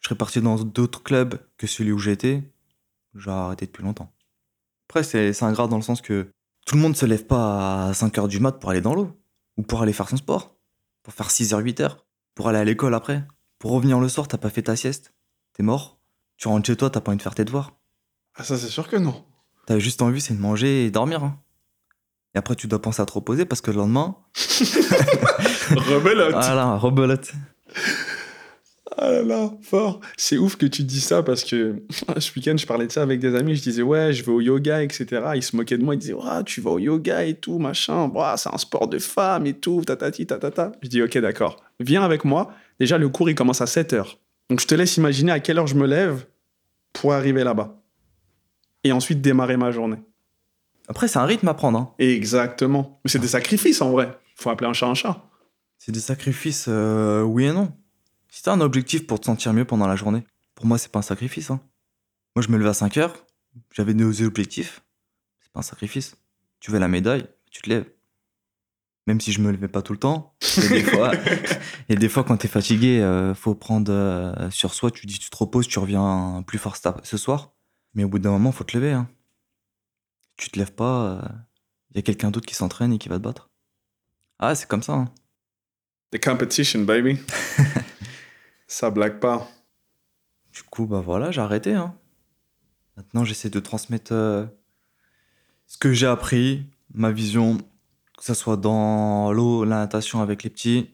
[0.00, 2.42] Je serais parti dans d'autres clubs que celui où j'étais.
[3.14, 4.12] J'aurais arrêté depuis longtemps.
[4.88, 6.28] Après, c'est ingrat dans le sens que
[6.66, 9.10] tout le monde se lève pas à 5h du mat pour aller dans l'eau.
[9.56, 10.54] Ou pour aller faire son sport.
[11.02, 11.96] Pour faire 6h, 8h.
[12.34, 13.26] Pour aller à l'école après.
[13.58, 15.14] Pour revenir le soir, t'as pas fait ta sieste.
[15.54, 15.98] T'es mort.
[16.36, 17.72] Tu rentres chez toi, t'as pas envie de faire tes devoirs.
[18.34, 19.24] Ah, ça, c'est sûr que non.
[19.66, 21.22] T'as juste envie, c'est de manger et dormir.
[21.24, 21.40] hein.
[22.34, 24.16] Et après, tu dois penser à te reposer parce que le lendemain,
[25.70, 27.32] Rebelote voilà, rebelote.
[28.96, 30.00] Ah là là, fort.
[30.16, 31.82] C'est ouf que tu dis ça parce que
[32.18, 33.56] ce week-end, je parlais de ça avec des amis.
[33.56, 35.06] Je disais, ouais, je vais au yoga, etc.
[35.34, 35.94] Ils se moquaient de moi.
[35.94, 38.12] Ils disaient, ouais, tu vas au yoga et tout, machin.
[38.36, 40.72] C'est un sport de femme et tout, tatati, tatata.
[40.82, 41.56] Je dis, ok, d'accord.
[41.80, 42.52] Viens avec moi.
[42.78, 44.18] Déjà, le cours, il commence à 7 heures.
[44.48, 46.26] Donc, je te laisse imaginer à quelle heure je me lève
[46.92, 47.80] pour arriver là-bas.
[48.84, 49.98] Et ensuite, démarrer ma journée.
[50.88, 51.78] Après, c'est un rythme à prendre.
[51.78, 51.90] hein.
[51.98, 53.00] Exactement.
[53.04, 54.16] Mais c'est des sacrifices en vrai.
[54.36, 55.24] Faut appeler un chat un chat.
[55.84, 57.76] C'est des sacrifices, euh, oui et non.
[58.30, 61.00] Si t'as un objectif pour te sentir mieux pendant la journée, pour moi, c'est pas
[61.00, 61.50] un sacrifice.
[61.50, 61.60] hein.
[62.34, 63.26] Moi, je me levais à 5 heures,
[63.70, 64.82] j'avais des objectifs,
[65.42, 66.16] c'est pas un sacrifice.
[66.60, 67.86] Tu veux la médaille, tu te lèves.
[69.06, 71.12] Même si je me levais pas tout le temps, il y a des fois,
[71.90, 75.28] il des fois quand t'es fatigué, euh, faut prendre euh, sur soi, tu dis tu
[75.28, 77.52] te reposes, tu reviens plus fort ce soir.
[77.92, 78.92] Mais au bout d'un moment, faut te lever.
[78.92, 79.08] hein.
[80.38, 81.20] Tu te lèves pas,
[81.90, 83.50] il y a quelqu'un d'autre qui s'entraîne et qui va te battre.
[84.38, 84.94] Ah, c'est comme ça.
[84.94, 85.12] hein.
[86.14, 87.18] The competition, baby.
[88.68, 89.48] ça blague pas.
[90.52, 91.74] Du coup, bah voilà, j'ai arrêté.
[91.74, 91.94] hein.
[92.96, 94.46] Maintenant, j'essaie de transmettre euh,
[95.66, 97.58] ce que j'ai appris, ma vision,
[98.16, 100.90] que ce soit dans l'eau, la natation avec les petits,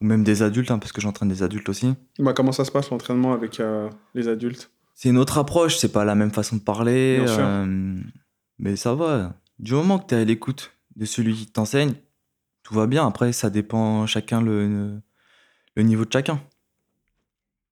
[0.00, 1.94] ou même des adultes, hein, parce que j'entraîne des adultes aussi.
[2.18, 4.72] Bah, comment ça se passe l'entraînement avec euh, les adultes?
[4.96, 7.44] C'est une autre approche, c'est pas la même façon de parler, Bien sûr.
[7.46, 7.96] euh,
[8.58, 9.34] mais ça va.
[9.60, 11.94] Du moment que tu es à l'écoute de celui qui t'enseigne,
[12.68, 13.06] tout va bien.
[13.06, 15.00] Après, ça dépend chacun le,
[15.74, 16.38] le niveau de chacun.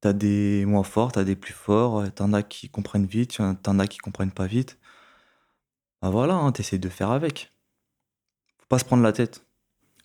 [0.01, 3.87] T'as des moins forts, t'as des plus forts, t'en as qui comprennent vite, t'en as
[3.89, 4.79] qui comprennent pas vite.
[6.01, 7.53] Bah voilà, hein, t'essayes de faire avec.
[8.57, 9.47] Faut pas se prendre la tête.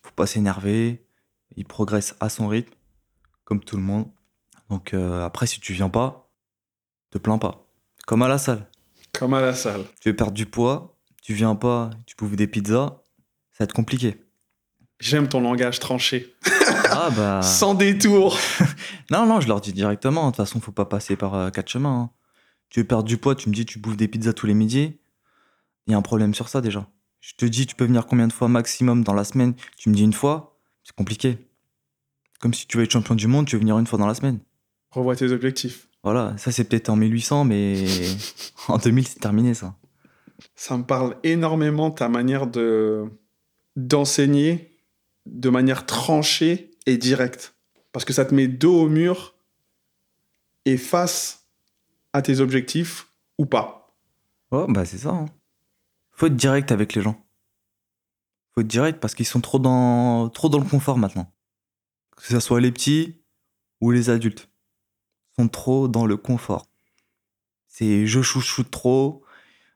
[0.04, 1.08] Faut pas s'énerver.
[1.56, 2.74] Il progresse à son rythme,
[3.46, 4.12] comme tout le monde.
[4.70, 6.30] Donc euh, après, si tu viens pas,
[7.12, 7.66] te plains pas.
[8.06, 8.68] Comme à la salle.
[9.18, 9.86] Comme à la salle.
[10.02, 13.04] Tu veux perdre du poids, tu viens pas, tu bouffes des pizzas,
[13.54, 14.22] ça va être compliqué.
[15.02, 16.34] J'aime ton langage tranché.
[16.90, 17.42] Ah bah.
[17.44, 18.38] Sans détour.
[19.10, 20.28] Non, non, je leur dis directement.
[20.28, 22.04] De toute façon, faut pas passer par euh, quatre chemins.
[22.04, 22.10] hein.
[22.70, 24.98] Tu veux perdre du poids, tu me dis tu bouffes des pizzas tous les midis.
[25.86, 26.88] Il y a un problème sur ça déjà.
[27.20, 29.54] Je te dis tu peux venir combien de fois maximum dans la semaine?
[29.76, 31.38] Tu me dis une fois, c'est compliqué.
[32.40, 34.14] Comme si tu veux être champion du monde, tu veux venir une fois dans la
[34.16, 34.40] semaine.
[34.92, 35.88] Revois tes objectifs.
[36.04, 37.84] Voilà, ça c'est peut-être en 1800, mais
[38.70, 39.76] en 2000 c'est terminé ça.
[40.56, 43.04] Ça me parle énormément ta manière de
[43.76, 44.71] d'enseigner
[45.26, 47.56] de manière tranchée et directe.
[47.92, 49.36] Parce que ça te met dos au mur
[50.66, 51.48] et face
[52.14, 53.96] à tes objectifs ou pas.
[54.52, 55.10] Ouais, bah c'est ça.
[55.10, 55.26] Hein.
[56.12, 57.24] Faut être direct avec les gens.
[58.54, 61.32] Faut être direct parce qu'ils sont trop dans, trop dans le confort maintenant.
[62.16, 63.22] Que ce soit les petits
[63.80, 64.50] ou les adultes.
[65.32, 66.68] Ils sont trop dans le confort.
[67.68, 69.24] C'est je chouchoute trop,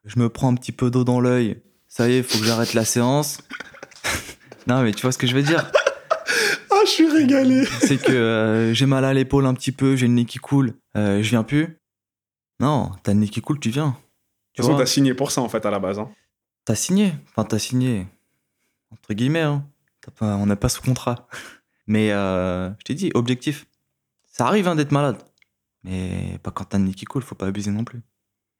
[0.03, 2.73] je me prends un petit peu d'eau dans l'œil, ça y est, faut que j'arrête
[2.73, 3.39] la séance.
[4.67, 5.71] Non, mais tu vois ce que je veux dire
[6.71, 10.07] Ah, je suis régalé C'est que euh, j'ai mal à l'épaule un petit peu, j'ai
[10.07, 11.77] le nez qui coule, euh, je viens plus.
[12.59, 13.87] Non, t'as le nez qui coule, tu viens.
[13.87, 15.99] De toute façon, t'as signé pour ça, en fait, à la base.
[15.99, 16.09] Hein.
[16.63, 17.13] T'as signé.
[17.29, 18.07] Enfin, t'as signé.
[18.91, 19.65] Entre guillemets, hein.
[20.19, 21.27] Pas, on n'a pas sous contrat.
[21.87, 23.67] Mais euh, je t'ai dit, objectif.
[24.31, 25.17] Ça arrive hein, d'être malade.
[25.83, 28.01] Mais pas quand t'as le nez qui coule, faut pas abuser non plus.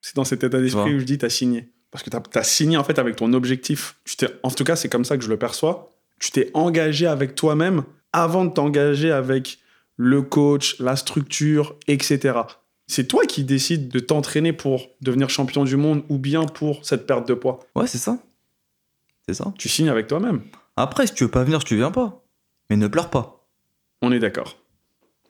[0.02, 1.72] C'est dans cet état d'esprit où je dis t'as signé.
[1.89, 4.00] Parce que t'as as signé en fait avec ton objectif.
[4.06, 5.94] Tu en tout cas, c'est comme ça que je le perçois.
[6.19, 9.60] Tu t'es engagé avec toi-même avant de t'engager avec
[9.97, 12.39] le coach, la structure, etc.
[12.88, 17.08] C'est toi qui décides de t'entraîner pour devenir champion du monde ou bien pour cette
[17.08, 17.60] perte de poids.
[17.75, 18.19] Ouais, c'est ça.
[19.28, 19.54] C'est ça.
[19.58, 20.43] Tu signes avec toi-même.
[20.75, 22.23] Après, si tu veux pas venir, tu viens pas.
[22.69, 23.47] Mais ne pleure pas.
[24.01, 24.58] On est d'accord.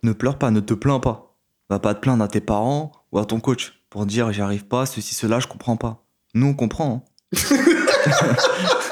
[0.04, 1.38] Ne pleure pas, ne te plains pas.
[1.70, 4.66] Va pas te plaindre à tes parents ou à ton coach pour dire j'y arrive
[4.66, 6.06] pas, ceci, cela, je comprends pas.
[6.34, 7.06] Nous, on comprend.
[7.34, 7.56] Hein.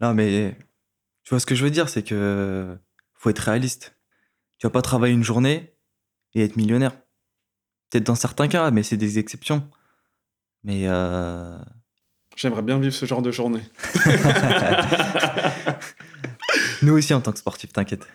[0.00, 0.56] non, mais
[1.24, 2.76] tu vois ce que je veux dire, c'est que
[3.14, 3.96] faut être réaliste.
[4.58, 5.74] Tu vas pas travailler une journée
[6.34, 6.92] et être millionnaire.
[7.90, 9.68] Peut-être dans certains cas, mais c'est des exceptions.
[10.64, 11.58] Mais euh...
[12.36, 13.62] J'aimerais bien vivre ce genre de journée.
[16.82, 18.06] Nous aussi en tant que sportif, t'inquiète.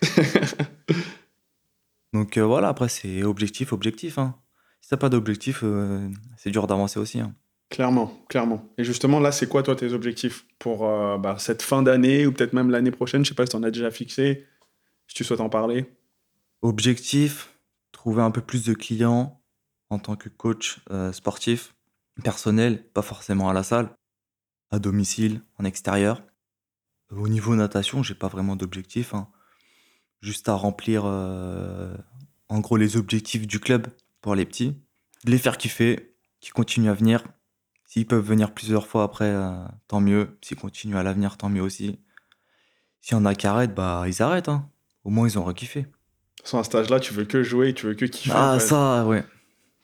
[2.13, 4.17] Donc euh, voilà, après c'est objectif, objectif.
[4.17, 4.35] Hein.
[4.81, 7.19] Si t'as pas d'objectif, euh, c'est dur d'avancer aussi.
[7.19, 7.35] Hein.
[7.71, 8.69] Clairement, clairement.
[8.77, 12.31] Et justement, là, c'est quoi toi tes objectifs pour euh, bah, cette fin d'année ou
[12.31, 13.25] peut-être même l'année prochaine?
[13.25, 14.45] Je sais pas si t'en as déjà fixé,
[15.07, 15.89] si tu souhaites en parler.
[16.61, 17.57] Objectif,
[17.91, 19.41] trouver un peu plus de clients
[19.89, 20.79] en tant que coach
[21.11, 21.73] sportif,
[22.23, 23.89] personnel, pas forcément à la salle
[24.71, 26.23] à domicile, en extérieur.
[27.11, 29.13] Au niveau natation, j'ai pas vraiment d'objectif.
[29.13, 29.27] Hein.
[30.21, 31.95] Juste à remplir, euh,
[32.47, 33.87] en gros, les objectifs du club
[34.21, 34.81] pour les petits.
[35.25, 37.23] Les faire kiffer, qui continuent à venir.
[37.91, 40.37] S'ils peuvent venir plusieurs fois après, euh, tant mieux.
[40.41, 41.99] S'ils continuent à l'avenir, tant mieux aussi.
[43.01, 44.47] S'il y en a qui arrêtent, bah ils arrêtent.
[44.47, 44.69] Hein.
[45.03, 45.87] Au moins, ils ont rekiffé.
[46.45, 48.31] Sur un stage-là, tu veux que jouer, tu veux que kiffer.
[48.33, 49.25] Ah, ça, ouais.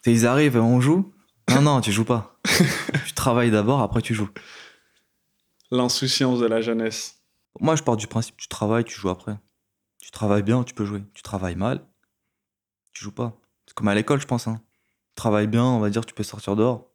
[0.06, 1.12] Ils arrivent, on joue?
[1.50, 2.40] Non, non, tu joues pas.
[3.06, 4.30] tu travailles d'abord, après tu joues.
[5.70, 7.22] L'insouciance de la jeunesse.
[7.60, 9.38] Moi, je pars du principe, tu travailles, tu joues après.
[10.02, 11.04] Tu travailles bien, tu peux jouer.
[11.14, 11.86] Tu travailles mal,
[12.94, 13.38] tu joues pas.
[13.66, 14.48] C'est comme à l'école, je pense.
[14.48, 14.62] Hein.
[15.10, 16.88] Tu travailles bien, on va dire, tu peux sortir dehors.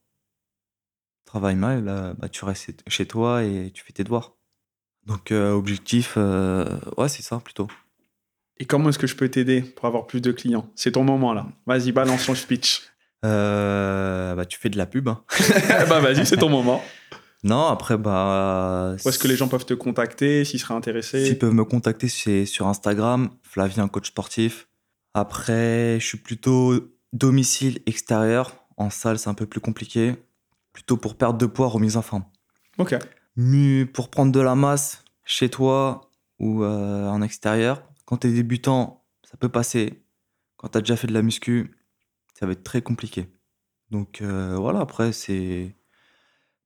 [1.32, 4.34] Travaille mal, bah, tu restes chez toi et tu fais tes devoirs.
[5.06, 6.66] Donc, euh, objectif, euh,
[6.98, 7.68] ouais, c'est ça plutôt.
[8.58, 10.68] Et comment est-ce que je peux t'aider pour avoir plus de clients?
[10.76, 11.46] C'est ton moment là.
[11.64, 12.82] Vas-y, balance ton speech.
[13.24, 15.08] Euh, bah, tu fais de la pub.
[15.08, 15.24] Hein.
[15.88, 16.84] bah, vas-y, c'est ton moment.
[17.44, 18.94] Non, après, bah.
[19.02, 21.24] Où est-ce que les gens peuvent te contacter s'ils seraient intéressés?
[21.24, 24.68] S'ils peuvent me contacter, c'est sur Instagram, Flavien, coach sportif.
[25.14, 26.74] Après, je suis plutôt
[27.14, 28.66] domicile extérieur.
[28.76, 30.14] En salle, c'est un peu plus compliqué.
[30.72, 32.24] Plutôt pour perdre de poids, remise en forme.
[32.78, 32.96] Ok.
[33.36, 38.32] Mais pour prendre de la masse chez toi ou euh, en extérieur, quand tu es
[38.32, 40.04] débutant, ça peut passer.
[40.56, 41.76] Quand tu as déjà fait de la muscu,
[42.38, 43.28] ça va être très compliqué.
[43.90, 45.76] Donc euh, voilà, après, c'est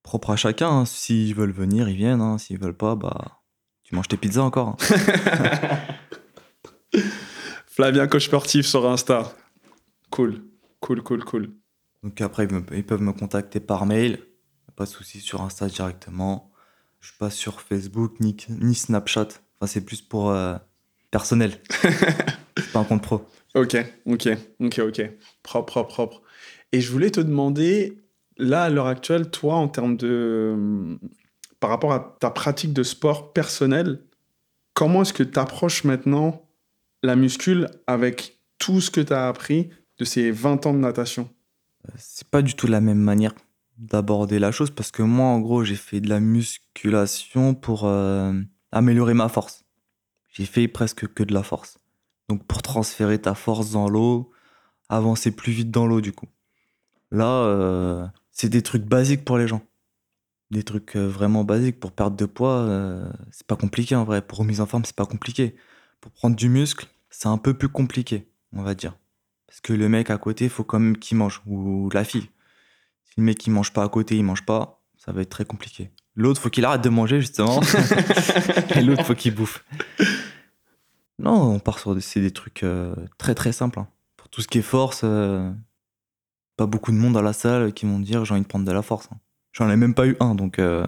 [0.03, 0.69] propre à chacun.
[0.69, 0.85] Hein.
[0.87, 2.21] S'ils veulent venir, ils viennent.
[2.21, 2.39] Hein.
[2.39, 3.43] S'ils veulent pas, bah,
[3.83, 4.69] tu manges tes pizzas encore.
[4.69, 4.77] Hein.
[7.67, 9.35] Flavien, coach sportif sur Insta.
[10.11, 10.45] Cool,
[10.81, 11.53] cool, cool, cool.
[12.03, 14.21] Donc après, ils, peuvent me contacter par mail.
[14.77, 16.53] Pas de souci sur Insta directement.
[17.01, 19.29] Je suis pas sur Facebook ni, ni Snapchat.
[19.59, 20.57] Enfin, c'est plus pour euh,
[21.11, 21.53] personnel.
[21.71, 23.27] c'est pas un compte pro.
[23.55, 24.29] Ok, ok,
[24.61, 25.11] ok, ok.
[25.43, 26.23] Propre, propre, propre.
[26.73, 28.03] Et je voulais te demander,
[28.37, 30.99] là, à l'heure actuelle, toi, en termes de.
[31.59, 34.03] Par rapport à ta pratique de sport personnel,
[34.75, 36.47] comment est-ce que tu approches maintenant
[37.03, 41.31] la muscule avec tout ce que tu as appris de ces 20 ans de natation?
[41.97, 43.33] C'est pas du tout la même manière
[43.79, 48.33] d'aborder la chose parce que moi, en gros, j'ai fait de la musculation pour euh,
[48.73, 49.65] améliorer ma force.
[50.33, 51.79] J'ai fait presque que de la force.
[52.29, 54.31] Donc pour transférer ta force dans l'eau,
[54.89, 56.27] avancer plus vite dans l'eau du coup.
[57.11, 59.63] Là, euh, c'est des trucs basiques pour les gens.
[60.51, 62.69] Des trucs euh, vraiment basiques pour perdre de poids,
[63.31, 64.23] c'est pas compliqué en vrai.
[64.23, 65.57] Pour remise en forme, c'est pas compliqué.
[66.01, 68.97] Pour prendre du muscle, c'est un peu plus compliqué, on va dire.
[69.57, 72.29] Parce que le mec à côté, il faut quand même qu'il mange, ou la fille.
[73.05, 75.47] Si le mec qui mange pas à côté, il mange pas, ça va être très
[75.47, 75.91] compliqué.
[76.15, 77.61] L'autre, faut qu'il arrête de manger, justement.
[78.77, 79.65] Et l'autre, faut qu'il bouffe.
[81.19, 83.79] Non, on part sur des, c'est des trucs euh, très très simples.
[83.79, 83.89] hein.
[84.19, 85.51] Pour tout ce qui est force, euh,
[86.59, 88.73] pas beaucoup de monde dans la salle qui vont dire j'ai envie de prendre de
[88.73, 89.09] la force.
[89.11, 89.17] hein.
[89.53, 90.85] J'en ai même pas eu un, donc euh,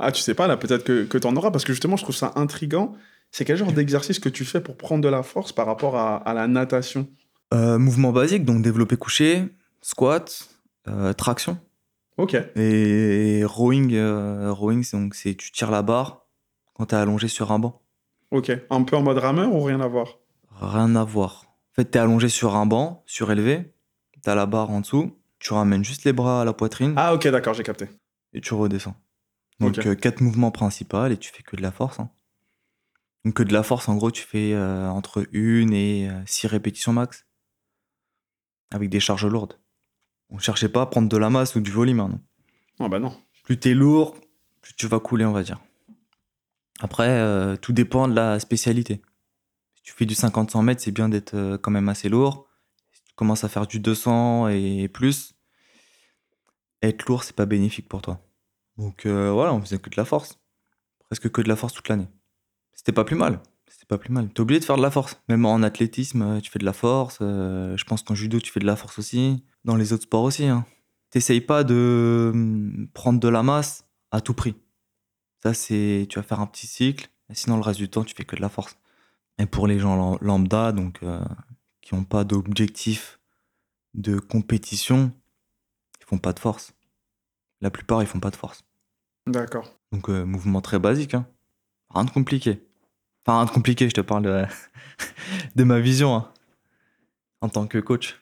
[0.00, 2.02] Ah, tu sais pas, là, peut-être que, que tu en auras, parce que justement, je
[2.02, 2.92] trouve ça intriguant.
[3.30, 6.16] C'est quel genre d'exercice que tu fais pour prendre de la force par rapport à,
[6.16, 7.08] à la natation?
[7.52, 9.48] Euh, mouvement basique, donc développé couché,
[9.82, 10.48] squat,
[10.88, 11.58] euh, traction.
[12.16, 16.26] Ok, Et rowing, euh, rowing c'est donc c'est tu tires la barre
[16.74, 17.80] quand t'es allongé sur un banc.
[18.30, 18.52] ok.
[18.70, 20.18] Un peu en mode rameur ou rien à voir?
[20.60, 21.44] Rien à voir.
[21.46, 23.72] En fait, t'es allongé sur un banc, surélevé,
[24.22, 27.26] t'as la barre en dessous, tu ramènes juste les bras à la poitrine Ah, ok,
[27.28, 27.86] d'accord, j'ai capté.
[28.34, 28.96] et tu redescends.
[29.60, 29.86] Donc Ok.
[29.86, 32.00] euh, quatre mouvements principaux et tu fais que de la force.
[32.00, 32.10] hein.
[33.24, 36.46] Donc que de la force, en gros, tu fais euh, entre une et euh, six
[36.46, 37.24] répétitions max.
[38.70, 39.58] Avec des charges lourdes.
[40.30, 42.00] On cherchait pas à prendre de la masse ou du volume.
[42.00, 42.20] hein, non.
[42.78, 43.12] Ah, bah non.
[43.42, 44.16] Plus t'es lourd,
[44.60, 45.58] plus tu vas couler, on va dire.
[46.80, 49.02] Après, euh, tout dépend de la spécialité.
[49.74, 52.48] Si tu fais du 50-100 mètres, c'est bien d'être euh, quand même assez lourd.
[52.92, 55.34] Si tu commences à faire du 200 et plus,
[56.82, 58.20] être lourd, c'est pas bénéfique pour toi.
[58.78, 60.38] Donc euh, voilà, on faisait que de la force.
[61.06, 62.08] Presque que de la force toute l'année.
[62.72, 63.40] C'était pas plus mal.
[63.90, 64.28] Pas plus mal.
[64.32, 65.20] T'es obligé de faire de la force.
[65.28, 67.18] Même en athlétisme, euh, tu fais de la force.
[67.22, 69.44] euh, je pense qu'en judo, tu fais de la force aussi.
[69.64, 70.44] Dans les autres sports aussi.
[70.44, 70.64] Hein.
[71.10, 74.54] T'essayes pas de hum, prendre de la masse à tout prix.
[75.42, 76.06] Ça, c'est.
[76.08, 77.10] Tu vas faire un petit cycle.
[77.32, 78.76] sinon, le reste du temps, tu fais que de la force.
[79.38, 81.20] Et pour les gens lam- lambda, donc, euh,
[81.80, 83.18] qui n'ont pas d'objectif
[83.94, 85.10] de compétition,
[86.00, 86.74] ils font pas de force.
[87.60, 88.62] La plupart, ils font pas de force.
[89.26, 89.68] D'accord.
[89.90, 91.14] Donc, euh, mouvement très basique.
[91.14, 91.26] Hein.
[91.92, 92.64] Rien de compliqué.
[93.30, 94.44] Enfin, rien de compliqué, je te parle de,
[95.54, 96.16] de ma vision.
[96.16, 96.32] hein.
[97.40, 98.20] En tant que coach,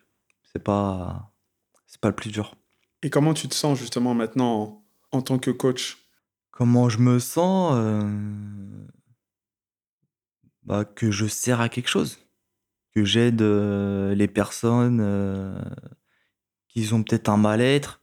[0.53, 1.33] c'est pas,
[1.87, 2.55] c'est pas le plus dur.
[3.03, 5.97] Et comment tu te sens justement maintenant en, en tant que coach?
[6.51, 8.87] Comment je me sens euh,
[10.65, 12.19] bah, Que je sers à quelque chose.
[12.95, 15.59] Que j'aide euh, les personnes euh,
[16.69, 18.03] qui ont peut-être un mal-être.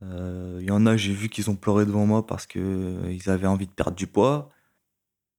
[0.00, 3.66] Il y en a, j'ai vu qu'ils ont pleuré devant moi parce qu'ils avaient envie
[3.66, 4.50] de perdre du poids.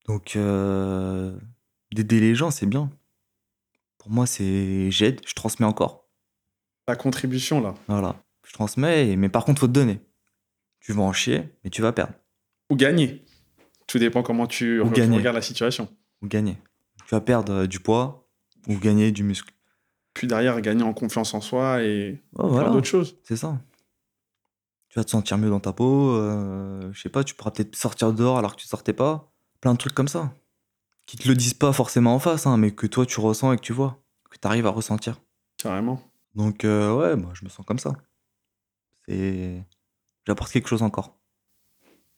[0.09, 1.37] Donc, euh,
[1.91, 2.89] d'aider les gens, c'est bien.
[3.99, 6.07] Pour moi, c'est j'aide, je transmets encore.
[6.87, 8.15] Ta contribution là Voilà.
[8.43, 10.01] Je transmets, et- mais par contre, faut te donner.
[10.79, 12.13] Tu vas en chier, mais tu vas perdre.
[12.71, 13.23] Ou gagner
[13.85, 15.17] Tout dépend comment tu, gagner.
[15.17, 15.87] regardes la situation.
[16.23, 16.57] ou gagner.
[17.05, 18.27] Tu vas perdre euh, du poids
[18.67, 19.53] ou gagner du muscle.
[20.15, 23.17] Puis derrière, gagner en confiance en soi et Oh, faire voilà, d'autres choses.
[23.23, 23.61] c'est ça.
[24.89, 26.15] Tu vas te sentir mieux dans ta peau.
[26.15, 29.28] euh, je sais pas, tu pourras peut-être sortir dehors alors que tu sortais pas.
[29.61, 30.31] Plein de trucs comme ça.
[31.05, 33.55] Qui te le disent pas forcément en face, hein, mais que toi tu ressens et
[33.57, 34.01] que tu vois.
[34.29, 35.19] Que tu arrives à ressentir.
[35.57, 36.01] Carrément.
[36.35, 37.93] Donc, euh, ouais, moi je me sens comme ça.
[39.07, 39.63] C'est.
[40.27, 41.17] J'apporte quelque chose encore.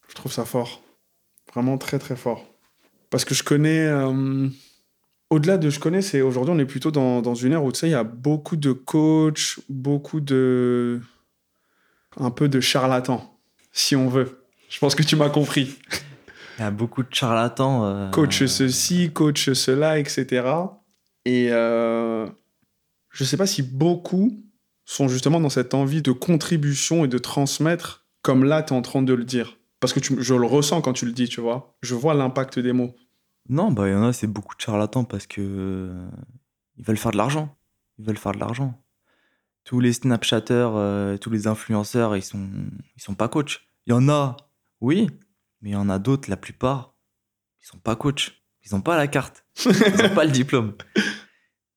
[0.10, 0.82] Je trouve ça fort.
[1.54, 2.46] Vraiment très très fort.
[3.10, 3.86] Parce que je connais.
[3.88, 4.50] euh,
[5.30, 7.80] Au-delà de je connais, c'est aujourd'hui on est plutôt dans, dans une ère où tu
[7.80, 11.00] sais, il y a beaucoup de coachs, beaucoup de.
[12.18, 13.40] un peu de charlatans,
[13.72, 14.46] si on veut.
[14.70, 15.78] Je pense que tu m'as compris.
[16.58, 17.86] Il y a beaucoup de charlatans.
[17.86, 20.48] euh, Coach ceci, coach cela, etc.
[21.26, 22.28] Et euh,
[23.10, 24.32] je sais pas si beaucoup
[24.86, 28.82] sont justement dans cette envie de contribution et de transmettre, comme là, tu es en
[28.82, 29.58] train de le dire.
[29.80, 31.76] Parce que tu- je le ressens quand tu le dis, tu vois.
[31.82, 32.94] Je vois l'impact des mots.
[33.50, 36.08] Non, bah il y en a, c'est beaucoup de charlatans parce que euh,
[36.78, 37.56] ils veulent faire de l'argent.
[37.98, 38.80] Ils veulent faire de l'argent.
[39.64, 42.48] Tous les Snapchatters, euh, tous les influenceurs, ils sont,
[42.96, 43.62] ils sont pas coachs.
[43.88, 44.38] Il y en a,
[44.82, 45.08] oui,
[45.62, 46.96] mais il y en a d'autres, la plupart,
[47.62, 48.34] ils sont pas coachs.
[48.64, 49.46] Ils ont pas la carte.
[49.66, 50.76] Ils ont pas le diplôme.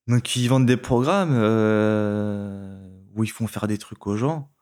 [0.07, 4.53] Donc ils vendent des programmes euh, où ils font faire des trucs aux gens.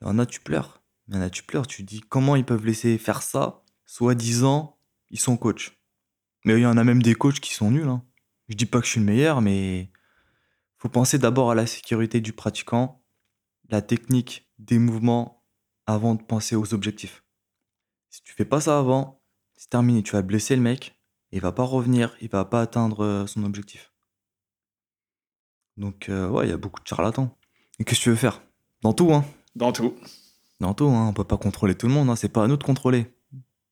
[0.00, 0.82] Il y en a, tu pleures.
[1.06, 1.66] Il y en a, tu pleures.
[1.68, 4.76] Tu dis comment ils peuvent laisser faire ça, soi-disant,
[5.10, 5.72] ils sont coachs.
[6.44, 7.88] Mais il y en a même des coachs qui sont nuls.
[7.88, 8.02] Hein.
[8.48, 9.92] Je dis pas que je suis le meilleur, mais
[10.78, 13.04] faut penser d'abord à la sécurité du pratiquant,
[13.68, 15.44] la technique des mouvements
[15.86, 17.21] avant de penser aux objectifs.
[18.12, 19.22] Si tu fais pas ça avant,
[19.56, 20.02] c'est terminé.
[20.02, 20.98] Tu vas blesser le mec,
[21.30, 23.90] il va pas revenir, il va pas atteindre euh, son objectif.
[25.78, 27.34] Donc euh, ouais, il y a beaucoup de charlatans.
[27.78, 28.42] Et qu'est-ce que tu veux faire?
[28.82, 29.24] Dans tout, hein.
[29.56, 29.96] Dans tout.
[30.60, 31.06] Dans tout, hein.
[31.08, 32.10] On peut pas contrôler tout le monde.
[32.10, 32.16] Hein.
[32.16, 33.10] C'est pas à nous de contrôler.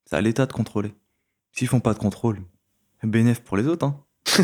[0.07, 0.95] C'est à l'État de contrôler.
[1.53, 2.41] S'ils font pas de contrôle,
[3.03, 3.85] bénéf pour les autres.
[3.85, 4.03] Hein.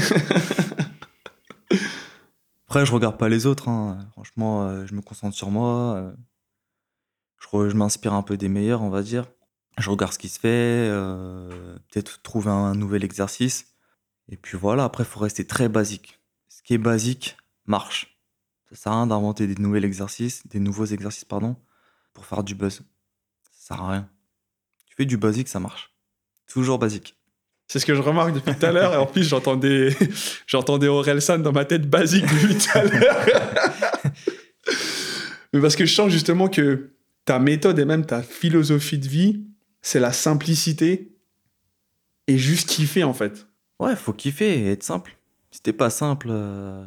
[2.68, 3.68] Après, je regarde pas les autres.
[3.68, 4.06] hein.
[4.12, 5.94] Franchement, euh, je me concentre sur moi.
[5.96, 6.12] euh,
[7.40, 9.24] je je m'inspire un peu des meilleurs, on va dire.
[9.78, 10.48] Je regarde ce qui se fait.
[10.48, 13.66] euh, Peut-être trouver un nouvel exercice.
[14.28, 16.18] Et puis voilà, après, il faut rester très basique.
[16.48, 18.18] Ce qui est basique, marche.
[18.70, 21.56] Ça sert à rien d'inventer des nouveaux exercices, des nouveaux exercices, pardon,
[22.12, 22.82] pour faire du buzz.
[23.52, 24.08] Ça sert à rien.
[24.86, 25.92] Tu fais du basique, ça marche.
[26.48, 27.14] Toujours basique.
[27.68, 28.94] C'est ce que je remarque depuis tout à l'heure.
[28.94, 29.94] Et en plus, j'entendais,
[30.46, 33.26] j'entendais Orelsan dans ma tête basique depuis tout à l'heure.
[35.52, 36.92] Mais parce que je sens justement que
[37.24, 39.46] ta méthode et même ta philosophie de vie,
[39.86, 41.16] c'est la simplicité
[42.26, 43.46] et juste kiffer en fait.
[43.78, 45.16] Ouais, faut kiffer et être simple.
[45.52, 46.84] Si t'es pas simple, euh,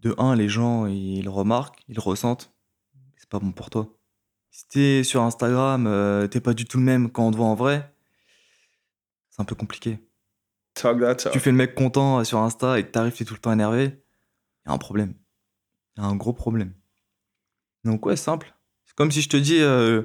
[0.00, 2.52] de un, les gens ils le remarquent, ils ressentent.
[3.16, 3.96] C'est pas bon pour toi.
[4.50, 7.46] Si t'es sur Instagram, euh, t'es pas du tout le même quand on te voit
[7.46, 7.90] en vrai,
[9.30, 9.98] c'est un peu compliqué.
[10.74, 11.32] Talk that talk.
[11.32, 13.98] Tu fais le mec content sur Insta et que t'arrives, t'es tout le temps énervé,
[14.66, 15.14] y a un problème.
[15.96, 16.74] Y a un gros problème.
[17.84, 18.54] Donc ouais, simple.
[18.84, 20.02] C'est comme si je te dis, euh,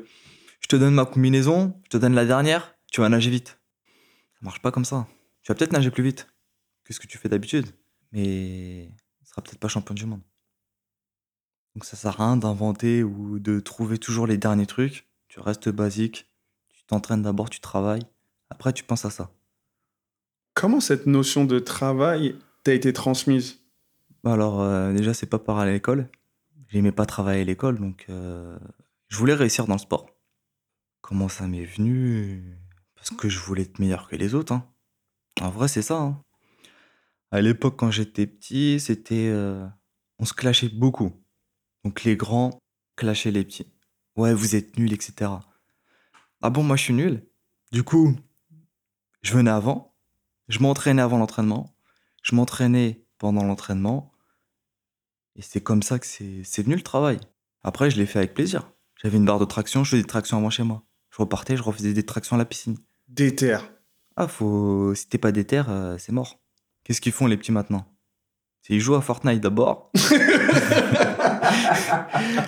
[0.65, 3.59] je te donne ma combinaison, je te donne la dernière, tu vas nager vite.
[4.33, 5.07] Ça marche pas comme ça.
[5.43, 6.27] Tu vas peut-être nager plus vite
[6.83, 7.67] que ce que tu fais d'habitude,
[8.11, 8.89] mais
[9.19, 10.23] tu seras peut-être pas champion du monde.
[11.75, 15.07] Donc ça sert à rien d'inventer ou de trouver toujours les derniers trucs.
[15.27, 16.31] Tu restes basique,
[16.69, 18.07] tu t'entraînes d'abord, tu travailles,
[18.49, 19.29] après tu penses à ça.
[20.55, 23.59] Comment cette notion de travail t'a été transmise?
[24.23, 26.09] Bah Alors euh, déjà c'est pas par à l'école.
[26.69, 28.57] J'aimais pas travailler à l'école, donc euh,
[29.09, 30.14] je voulais réussir dans le sport.
[31.07, 32.57] Comment ça m'est venu?
[32.95, 34.53] Parce que je voulais être meilleur que les autres.
[34.53, 34.67] hein.
[35.39, 35.99] En vrai c'est ça.
[35.99, 36.19] hein.
[37.29, 39.27] À l'époque quand j'étais petit, c'était...
[39.27, 39.67] euh,
[40.17, 41.11] on se clashait beaucoup.
[41.83, 42.57] Donc les grands
[42.95, 43.71] clashaient les petits.
[44.15, 45.31] Ouais, vous êtes nuls, etc.
[46.41, 47.27] Ah bon, moi je suis nul.
[47.71, 48.15] Du coup,
[49.21, 49.95] je venais avant,
[50.47, 51.77] je m'entraînais avant l'entraînement,
[52.23, 54.11] je m'entraînais pendant l'entraînement,
[55.35, 57.19] et c'est comme ça que c'est venu le travail.
[57.61, 58.71] Après, je l'ai fait avec plaisir.
[59.03, 60.84] J'avais une barre de traction, je faisais des tractions avant chez moi.
[61.15, 62.77] Je repartais, je refaisais des tractions à la piscine.
[63.07, 63.59] Déter.
[64.17, 64.93] Ah, faut.
[64.95, 66.41] Si t'es pas déter, euh, c'est mort.
[66.83, 67.85] Qu'est-ce qu'ils font les petits maintenant?
[68.67, 69.91] Ils jouent à Fortnite d'abord.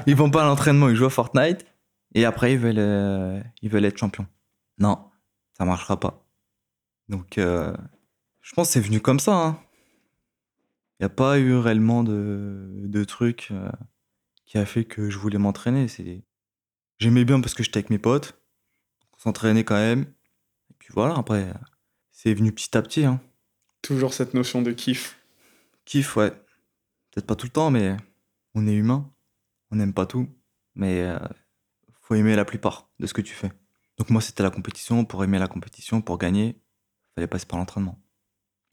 [0.07, 1.65] ils vont pas à l'entraînement, ils jouent à Fortnite.
[2.13, 4.28] Et après, ils veulent, euh, ils veulent être champions.
[4.80, 4.99] Non,
[5.57, 6.28] ça marchera pas.
[7.07, 7.76] Donc, euh,
[8.41, 9.55] je pense que c'est venu comme ça.
[10.99, 13.70] Il n'y a pas eu réellement de, de truc euh,
[14.45, 15.88] qui a fait que je voulais m'entraîner.
[16.97, 18.41] J'aimais bien parce que j'étais avec mes potes.
[19.18, 20.01] On s'entraînait quand même.
[20.70, 21.47] Et puis voilà, après,
[22.11, 23.05] c'est venu petit à petit.
[23.05, 23.20] Hein.
[23.82, 25.20] Toujours cette notion de kiff.
[25.86, 26.32] Kiff, ouais.
[27.11, 27.95] Peut-être pas tout le temps, mais
[28.53, 29.09] on est humain.
[29.72, 30.28] On n'aime pas tout.
[30.76, 31.18] Mais euh,
[32.01, 33.51] faut aimer la plupart de ce que tu fais.
[33.97, 35.05] Donc moi, c'était la compétition.
[35.05, 36.59] Pour aimer la compétition, pour gagner,
[37.15, 37.99] fallait passer par l'entraînement.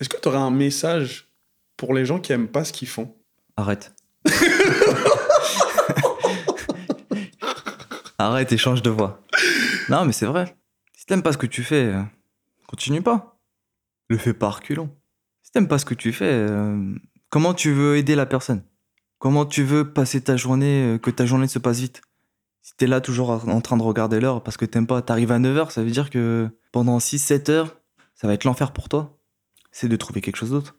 [0.01, 1.31] Est-ce que tu aurais un message
[1.77, 3.17] pour les gens qui aiment pas ce qu'ils font?
[3.57, 3.95] Arrête.
[8.19, 9.21] Arrête et change de voix.
[9.89, 10.57] Non, mais c'est vrai.
[10.97, 12.03] Si t'aimes pas ce que tu fais, euh,
[12.67, 13.39] continue pas.
[14.09, 14.95] Le fais pas reculons.
[15.43, 16.95] Si t'aimes pas ce que tu fais, euh,
[17.29, 18.65] comment tu veux aider la personne?
[19.19, 22.03] Comment tu veux passer ta journée, euh, que ta journée se passe vite?
[22.63, 25.39] Si t'es là toujours en train de regarder l'heure parce que t'aimes pas, t'arrives à
[25.39, 27.77] 9h, ça veut dire que pendant 6-7 heures,
[28.15, 29.19] ça va être l'enfer pour toi.
[29.71, 30.79] C'est de trouver quelque chose d'autre.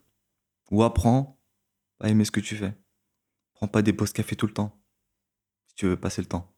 [0.72, 1.38] Ou apprends
[2.00, 2.74] à aimer ce que tu fais.
[3.54, 4.82] Prends pas des pauses café tout le temps.
[5.68, 6.52] Si tu veux passer le temps.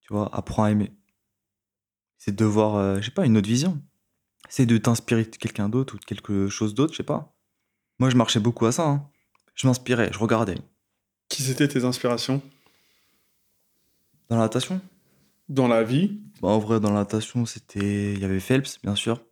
[0.00, 0.96] Tu vois, apprends à aimer.
[2.18, 3.80] C'est de voir, euh, je sais pas, une autre vision.
[4.48, 7.34] C'est de t'inspirer de quelqu'un d'autre ou de quelque chose d'autre, je sais pas.
[7.98, 8.86] Moi, je marchais beaucoup à ça.
[8.88, 9.10] hein.
[9.54, 10.58] Je m'inspirais, je regardais.
[11.28, 12.42] Qui c'était tes inspirations?
[14.28, 14.80] Dans la natation
[15.48, 16.20] dans la vie?
[16.42, 18.14] Bah, En vrai, dans la natation, c'était.
[18.14, 19.22] Il y avait Phelps, bien sûr.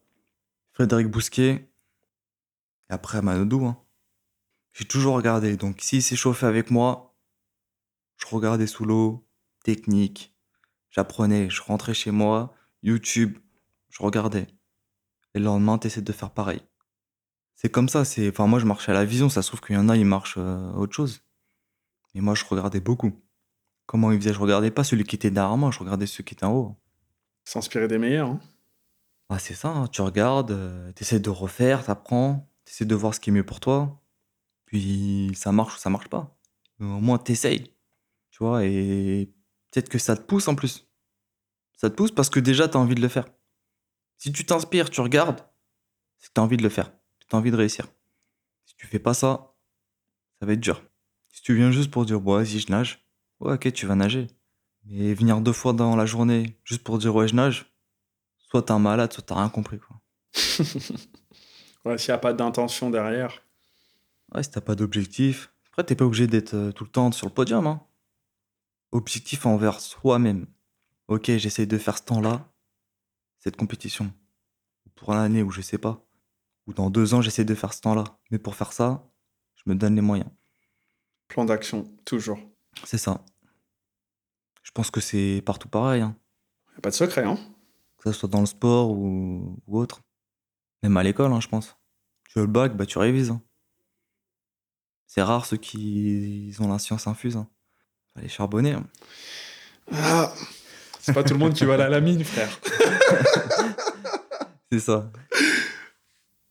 [0.73, 1.69] Frédéric Bousquet.
[2.89, 3.67] Et après, Manodou.
[3.67, 3.77] hein.
[4.73, 5.57] J'ai toujours regardé.
[5.57, 7.17] Donc, s'il s'est chauffé avec moi,
[8.17, 9.27] je regardais sous l'eau,
[9.65, 10.35] technique.
[10.91, 12.55] J'apprenais, je rentrais chez moi,
[12.85, 13.39] YouTube,
[13.89, 14.47] je regardais.
[15.35, 16.61] Et le lendemain, t'essaies de faire pareil.
[17.55, 18.29] C'est comme ça, c'est.
[18.29, 20.05] Enfin, moi, je marchais à la vision, ça se trouve qu'il y en a, ils
[20.05, 21.23] marchent euh, autre chose.
[22.15, 23.13] Mais moi, je regardais beaucoup.
[23.87, 26.35] Comment ils faisaient Je regardais pas celui qui était derrière moi, je regardais ceux qui
[26.35, 26.77] étaient en haut.
[27.45, 28.29] S'inspirer des meilleurs.
[28.29, 28.41] hein.
[29.31, 33.21] Ah, c'est ça, hein, tu regardes, euh, t'essaies de refaire, t'apprends, t'essaies de voir ce
[33.21, 34.03] qui est mieux pour toi.
[34.67, 36.39] Puis ça marche ou ça marche pas.
[36.81, 37.73] Au moins, t'essayes.
[38.31, 39.33] Tu vois, et
[39.71, 40.87] peut-être que ça te pousse en plus.
[41.77, 43.27] Ça te pousse parce que déjà, t'as envie de le faire.
[44.19, 45.41] Si tu t'inspires, tu regardes,
[46.19, 46.93] c'est que t'as envie de le faire.
[47.29, 47.87] T'as envie de réussir.
[48.65, 49.55] Si tu fais pas ça,
[50.39, 50.83] ça va être dur.
[51.33, 53.07] Si tu viens juste pour dire, bon, vas-y, je nage,
[53.41, 54.29] ouais, ok, tu vas nager.
[54.85, 57.75] Mais venir deux fois dans la journée juste pour dire, ouais, je nage,
[58.39, 60.01] soit t'es un malade, soit t'as rien compris, quoi.
[61.85, 63.43] Ouais, s'il n'y a pas d'intention derrière.
[64.35, 65.53] Ouais, si t'as pas d'objectif.
[65.71, 67.67] Après, t'es pas obligé d'être euh, tout le temps sur le podium.
[67.67, 67.83] Hein.
[68.93, 70.47] Objectif envers soi-même.
[71.09, 72.51] Ok, j'essaye de faire ce temps-là,
[73.39, 74.13] cette compétition.
[74.87, 76.05] Ou Pour l'année où je sais pas.
[76.67, 78.05] Ou dans deux ans, j'essaie de faire ce temps-là.
[78.31, 79.07] Mais pour faire ça,
[79.57, 80.31] je me donne les moyens.
[81.29, 82.39] Plan d'action, toujours.
[82.85, 83.25] C'est ça.
[84.63, 86.01] Je pense que c'est partout pareil.
[86.01, 86.17] Hein.
[86.75, 87.39] Y a pas de secret, hein
[87.99, 90.01] Que ce soit dans le sport ou, ou autre.
[90.83, 91.77] Même à l'école, hein, je pense.
[92.31, 93.31] Tu veux le bac, bah tu révises.
[93.31, 93.43] hein.
[95.07, 97.37] C'est rare ceux qui ont la science infuse.
[97.37, 97.49] Hein.
[98.15, 98.73] Fallait charbonner.
[98.73, 98.87] hein.
[99.93, 100.33] Ah,
[101.05, 102.49] C'est pas tout le monde qui va aller à la mine, frère.
[104.73, 105.13] C'est ça.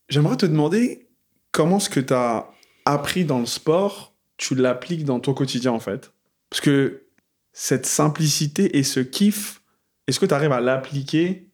[0.10, 1.10] J'aimerais te demander
[1.51, 2.51] comment ce que tu as
[2.86, 6.14] appris dans le sport, tu l'appliques dans ton quotidien en fait?
[6.51, 7.08] Parce que
[7.51, 9.64] cette simplicité et ce kiff,
[10.06, 11.49] est-ce que tu arrives à l'appliquer,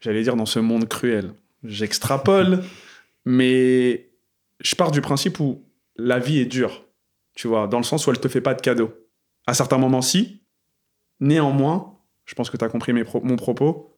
[0.00, 2.64] j'allais dire, dans ce monde cruel J'extrapole,
[3.26, 4.08] mais
[4.60, 5.62] je pars du principe où
[5.96, 6.86] la vie est dure,
[7.34, 8.94] tu vois, dans le sens où elle te fait pas de cadeaux.
[9.46, 10.40] À certains moments, si.
[11.20, 11.93] Néanmoins,
[12.24, 13.96] je pense que tu as compris mes pro- mon propos.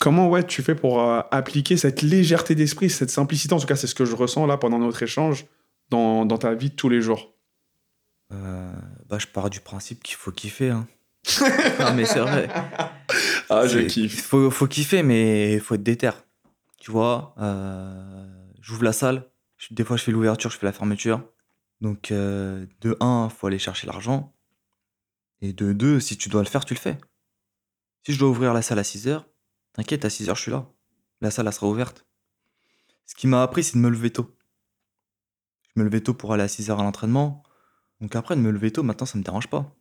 [0.00, 3.74] Comment ouais, tu fais pour euh, appliquer cette légèreté d'esprit, cette simplicité, en tout cas
[3.76, 5.46] c'est ce que je ressens là pendant notre échange,
[5.90, 7.34] dans, dans ta vie de tous les jours
[8.32, 8.72] Euh,
[9.08, 10.70] bah, je pars du principe qu'il faut kiffer.
[10.70, 10.86] Hein.
[11.80, 12.48] non, mais c'est vrai.
[13.50, 14.22] Ah, je kiffe.
[14.26, 16.10] Faut, faut kiffer, mais il faut être déter.
[16.78, 18.26] Tu vois, euh,
[18.60, 19.24] j'ouvre la salle.
[19.56, 21.22] je- Des fois, je fais l'ouverture, je fais la fermeture.
[21.80, 24.34] Donc, de 1, faut aller chercher l'argent.
[25.40, 26.98] Et de 2, si tu dois le faire, tu le fais.
[28.04, 29.28] Si je dois ouvrir la salle à 6 heures,
[29.72, 30.70] t'inquiète, à 6 heures, je suis là.
[31.20, 32.06] La salle, sera ouverte.
[33.06, 34.36] Ce qui m'a appris, c'est de me lever tôt.
[35.74, 37.42] Je me levais tôt pour aller à 6 heures à l'entraînement.
[38.00, 39.74] Donc après, de me lever tôt, maintenant, ça me dérange pas.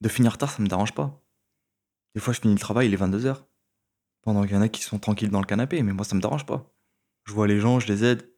[0.00, 1.22] De finir tard, ça me dérange pas.
[2.14, 3.44] Des fois, je finis le travail, il est 22h.
[4.22, 6.20] Pendant qu'il y en a qui sont tranquilles dans le canapé, mais moi, ça me
[6.20, 6.74] dérange pas.
[7.24, 8.30] Je vois les gens, je les aide.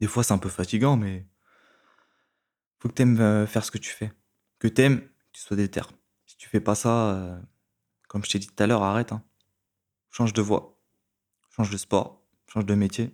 [0.00, 1.26] Des fois, c'est un peu fatigant, mais
[2.78, 4.12] faut que t'aimes euh, faire ce que tu fais.
[4.58, 5.82] Que t'aimes, que tu sois déter.
[6.26, 7.40] Si tu fais pas ça, euh,
[8.12, 9.10] comme je t'ai dit tout à l'heure, arrête.
[9.12, 9.22] hein.
[10.10, 10.78] Change de voie.
[11.56, 12.20] Change de sport.
[12.52, 13.10] Change de métier.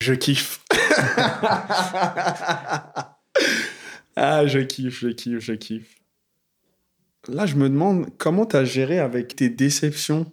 [0.00, 0.64] Je kiffe.
[4.16, 5.96] ah, je kiffe, je kiffe, je kiffe.
[7.28, 10.32] Là, je me demande comment tu as géré avec tes déceptions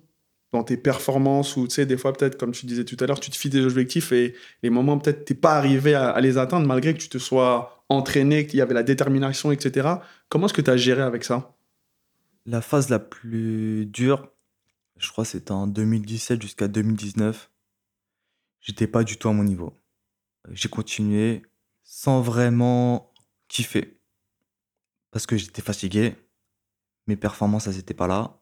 [0.53, 3.19] dans tes performances ou tu sais, des fois, peut-être, comme tu disais tout à l'heure,
[3.19, 6.37] tu te fies des objectifs et les moments, peut-être, t'es pas arrivé à, à les
[6.37, 9.89] atteindre malgré que tu te sois entraîné, qu'il y avait la détermination, etc.
[10.29, 11.56] Comment est-ce que tu as géré avec ça?
[12.47, 14.31] La phase la plus dure,
[14.95, 17.51] je crois c'était en 2017 jusqu'à 2019.
[18.61, 19.77] J'étais pas du tout à mon niveau.
[20.51, 21.43] J'ai continué
[21.83, 23.13] sans vraiment
[23.49, 24.01] kiffer.
[25.11, 26.15] Parce que j'étais fatigué.
[27.07, 28.41] Mes performances, elles étaient pas là.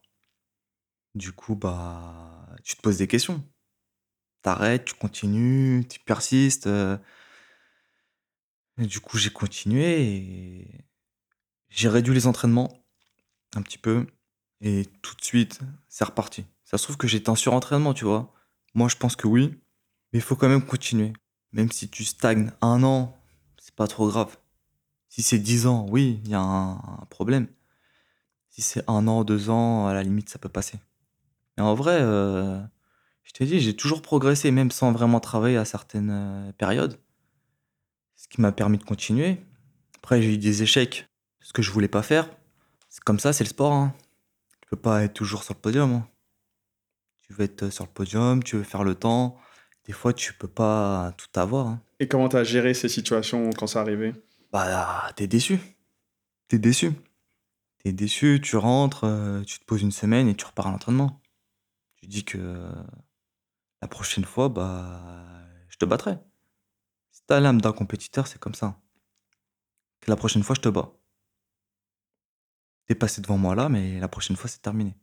[1.16, 3.44] Du coup, bah, tu te poses des questions.
[4.44, 6.68] T'arrêtes, tu continues, tu persistes.
[6.68, 6.98] euh.
[8.78, 10.86] Du coup, j'ai continué et
[11.70, 12.85] j'ai réduit les entraînements
[13.58, 14.06] un petit peu.
[14.62, 16.46] Et tout de suite, c'est reparti.
[16.64, 18.34] Ça se trouve que j'étais en surentraînement, tu vois.
[18.74, 19.60] Moi, je pense que oui.
[20.12, 21.14] Mais il faut quand même continuer.
[21.52, 23.18] Même si tu stagnes un an,
[23.60, 24.38] c'est pas trop grave.
[25.10, 27.48] Si c'est dix ans, oui, il y a un, problème.
[28.50, 30.80] Si c'est un an, deux ans, à la limite, ça peut passer.
[31.58, 32.60] En vrai, euh,
[33.24, 37.00] je t'ai dit, j'ai toujours progressé, même sans vraiment travailler à certaines euh, périodes.
[38.16, 39.38] Ce qui m'a permis de continuer.
[39.98, 41.08] Après, j'ai eu des échecs.
[41.40, 42.30] Ce que je voulais pas faire.
[42.96, 43.74] C'est comme ça, c'est le sport.
[43.74, 43.94] hein.
[44.62, 45.92] Tu peux pas être toujours sur le podium.
[45.92, 46.08] hein.
[47.24, 49.38] Tu veux être sur le podium, tu veux faire le temps.
[49.84, 51.68] Des fois, tu peux pas tout avoir.
[51.68, 51.82] hein.
[52.00, 54.14] Et comment tu as géré ces situations quand ça arrivait
[54.54, 55.60] Bah, t'es déçu.
[56.48, 56.94] T'es déçu.
[57.84, 61.22] T'es déçu, tu rentres, euh, tu te poses une semaine et tu repars à l'entraînement.
[61.98, 62.72] Tu dis que euh,
[63.82, 65.04] la prochaine fois, bah,
[65.68, 66.14] je te battrai.
[67.12, 68.80] Si t'as l'âme d'un compétiteur, c'est comme ça.
[70.00, 70.94] Que la prochaine fois, je te bats.
[72.88, 74.96] T'es passé devant moi là, mais la prochaine fois, c'est terminé.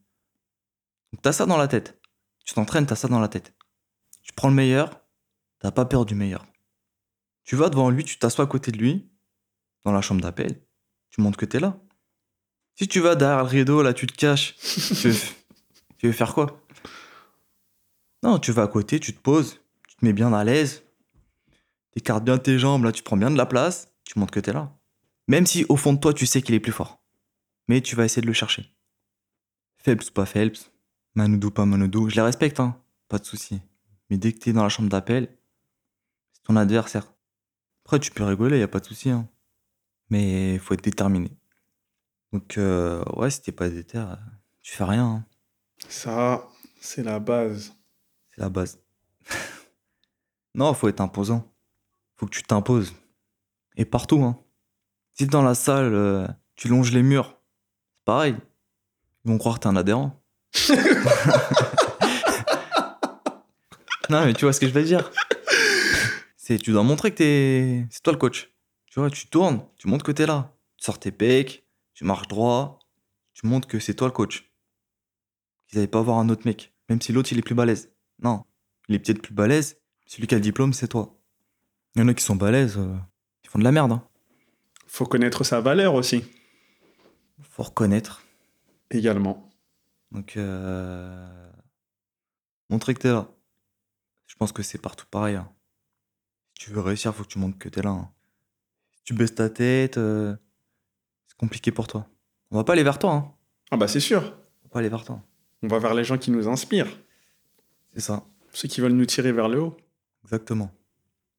[1.12, 2.00] Donc t'as ça dans la tête.
[2.44, 3.54] Tu t'entraînes, t'as ça dans la tête.
[4.22, 5.00] Tu prends le meilleur,
[5.58, 6.46] t'as pas peur du meilleur.
[7.44, 9.10] Tu vas devant lui, tu t'assois à côté de lui,
[9.84, 10.64] dans la chambre d'appel,
[11.10, 11.80] tu montres que t'es là.
[12.76, 16.64] Si tu vas derrière le rideau, là, tu te caches, tu veux, faire quoi?
[18.22, 20.84] Non, tu vas à côté, tu te poses, tu te mets bien à l'aise,
[21.90, 24.52] t'écartes bien tes jambes, là, tu prends bien de la place, tu montres que t'es
[24.52, 24.72] là.
[25.28, 27.01] Même si au fond de toi, tu sais qu'il est plus fort.
[27.68, 28.72] Mais tu vas essayer de le chercher.
[29.78, 30.70] Phelps ou pas Phelps,
[31.14, 33.60] Manoudou pas Manoudou, je les respecte, hein, pas de souci.
[34.10, 35.36] Mais dès que t'es dans la chambre d'appel,
[36.32, 37.12] c'est ton adversaire.
[37.84, 39.10] Après, tu peux rigoler, y a pas de souci.
[39.10, 39.28] Hein.
[40.10, 41.30] Mais faut être déterminé.
[42.32, 44.14] Donc, euh, ouais, si t'es pas déter, euh,
[44.62, 45.06] tu fais rien.
[45.06, 45.26] hein.
[45.88, 46.48] Ça,
[46.80, 47.74] c'est la base.
[48.30, 48.78] C'est la base.
[50.54, 51.52] non, faut être imposant.
[52.16, 52.92] Faut que tu t'imposes.
[53.76, 54.22] Et partout.
[54.22, 54.38] Hein.
[55.14, 57.36] Si dans la salle, euh, tu longes les murs,
[58.04, 58.36] pareil.
[59.24, 60.20] Ils vont croire que t'es un adhérent.
[64.10, 65.10] non, mais tu vois ce que je veux dire.
[66.36, 68.50] C'est, tu dois montrer que t'es, c'est toi le coach.
[68.86, 70.52] Tu vois, tu tournes, tu montres que t'es là.
[70.76, 72.80] Tu sors tes pecs, tu marches droit,
[73.32, 74.50] tu montres que c'est toi le coach.
[75.68, 77.92] Qu'ils n'allaient pas voir un autre mec, même si l'autre il est plus balèze.
[78.22, 78.44] Non,
[78.88, 81.16] il est peut-être plus balèze, celui qui a le diplôme, c'est toi.
[81.94, 82.96] Il y en a qui sont balèzes, euh,
[83.44, 83.92] ils font de la merde.
[83.92, 84.02] Hein.
[84.86, 86.24] Faut connaître sa valeur aussi,
[87.52, 88.22] Faut reconnaître.
[88.90, 89.48] également.
[90.10, 91.50] Donc, euh,
[92.70, 93.28] montrer que t'es là.
[94.26, 95.36] Je pense que c'est partout pareil.
[95.36, 95.50] hein.
[96.58, 97.90] Si tu veux réussir, faut que tu montres que t'es là.
[97.90, 98.10] hein.
[98.96, 100.34] Si tu baisses ta tête, euh,
[101.26, 102.06] c'est compliqué pour toi.
[102.50, 103.12] On va pas aller vers toi.
[103.14, 103.34] Hein.
[103.70, 104.22] Ah bah c'est sûr.
[104.22, 105.20] On va pas aller vers toi.
[105.62, 106.98] On va vers les gens qui nous inspirent,
[107.94, 109.76] C'est ça, ceux qui veulent nous tirer vers le haut.
[110.24, 110.70] exactement.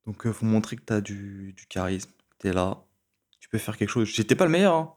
[0.05, 2.83] Donc, euh, faut montrer que t'as du, du charisme, que t'es là.
[3.39, 4.07] Tu peux faire quelque chose.
[4.07, 4.73] J'étais pas le meilleur.
[4.75, 4.93] hein.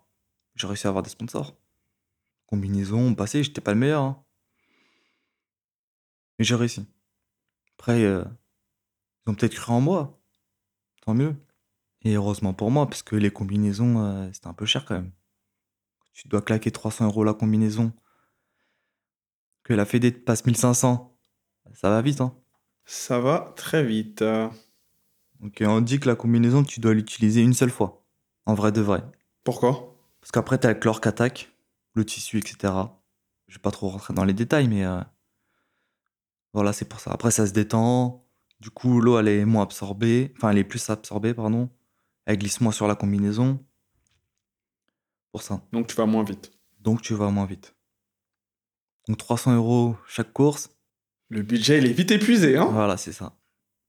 [0.57, 1.57] J'ai réussi à avoir des sponsors.
[2.47, 4.03] Combinaison, passé, j'étais pas le meilleur.
[4.03, 4.25] hein.
[6.39, 6.87] Mais j'ai réussi.
[7.79, 8.25] Après, euh,
[9.27, 10.19] ils ont peut-être cru en moi.
[11.05, 11.37] Tant mieux.
[12.03, 15.13] Et heureusement pour moi, parce que les combinaisons, euh, c'était un peu cher quand même.
[16.13, 17.93] Tu dois claquer 300 euros la combinaison.
[19.65, 21.19] Que la Fédé te passe 1500.
[21.75, 22.35] Ça va vite, hein.
[22.85, 24.23] Ça va très vite.
[25.41, 28.05] Donc euh, on dit que la combinaison, tu dois l'utiliser une seule fois.
[28.47, 29.03] En vrai de vrai.
[29.45, 29.96] Pourquoi?
[30.27, 31.53] Parce qu'après, t'as le chlore qui attaque,
[31.95, 32.75] le tissu, etc.
[33.47, 35.01] Je vais pas trop rentrer dans les détails, mais euh,
[36.53, 37.13] voilà, c'est pour ça.
[37.13, 38.27] Après, ça se détend.
[38.59, 40.35] Du coup, l'eau, elle est moins absorbée.
[40.37, 41.71] Enfin, elle est plus absorbée, pardon.
[42.25, 43.65] Elle glisse moins sur la combinaison.
[45.31, 45.63] Pour ça.
[45.71, 46.51] Donc tu vas moins vite.
[46.81, 47.77] Donc, tu vas moins vite.
[49.07, 50.71] Donc, 300 euros chaque course.
[51.29, 53.39] Le budget, il est vite épuisé, hein Voilà, c'est ça.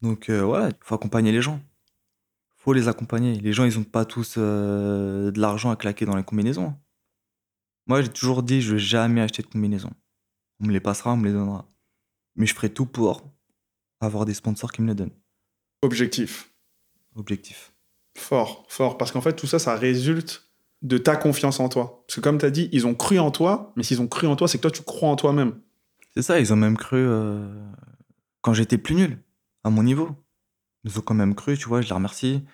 [0.03, 1.59] Donc, euh, voilà, il faut accompagner les gens.
[2.57, 3.35] Faut les accompagner.
[3.39, 6.75] Les gens, ils ont pas tous euh, de l'argent à claquer dans les combinaisons.
[7.85, 9.91] Moi, j'ai toujours dit, je vais jamais acheter de combinaison.
[10.59, 11.69] On me les passera, on me les donnera.
[12.35, 13.31] Mais je ferai tout pour
[14.01, 15.15] avoir des sponsors qui me les donnent.
[15.81, 16.51] Objectif.
[17.15, 17.73] Objectif.
[18.17, 18.97] Fort, fort.
[18.97, 20.49] Parce qu'en fait, tout ça, ça résulte
[20.81, 22.03] de ta confiance en toi.
[22.07, 24.27] Parce que comme tu as dit, ils ont cru en toi, mais s'ils ont cru
[24.27, 25.59] en toi, c'est que toi, tu crois en toi-même.
[26.15, 27.47] C'est ça, ils ont même cru euh,
[28.41, 29.23] quand j'étais plus nul,
[29.63, 30.09] à mon niveau.
[30.83, 32.45] Ils ont quand même cru, tu vois, je les remercie.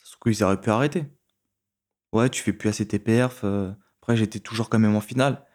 [0.00, 1.06] Sauf qu'ils auraient pu arrêter.
[2.12, 3.44] Ouais, tu fais plus assez tes perfs.
[3.44, 5.46] euh, Après, j'étais toujours quand même en finale.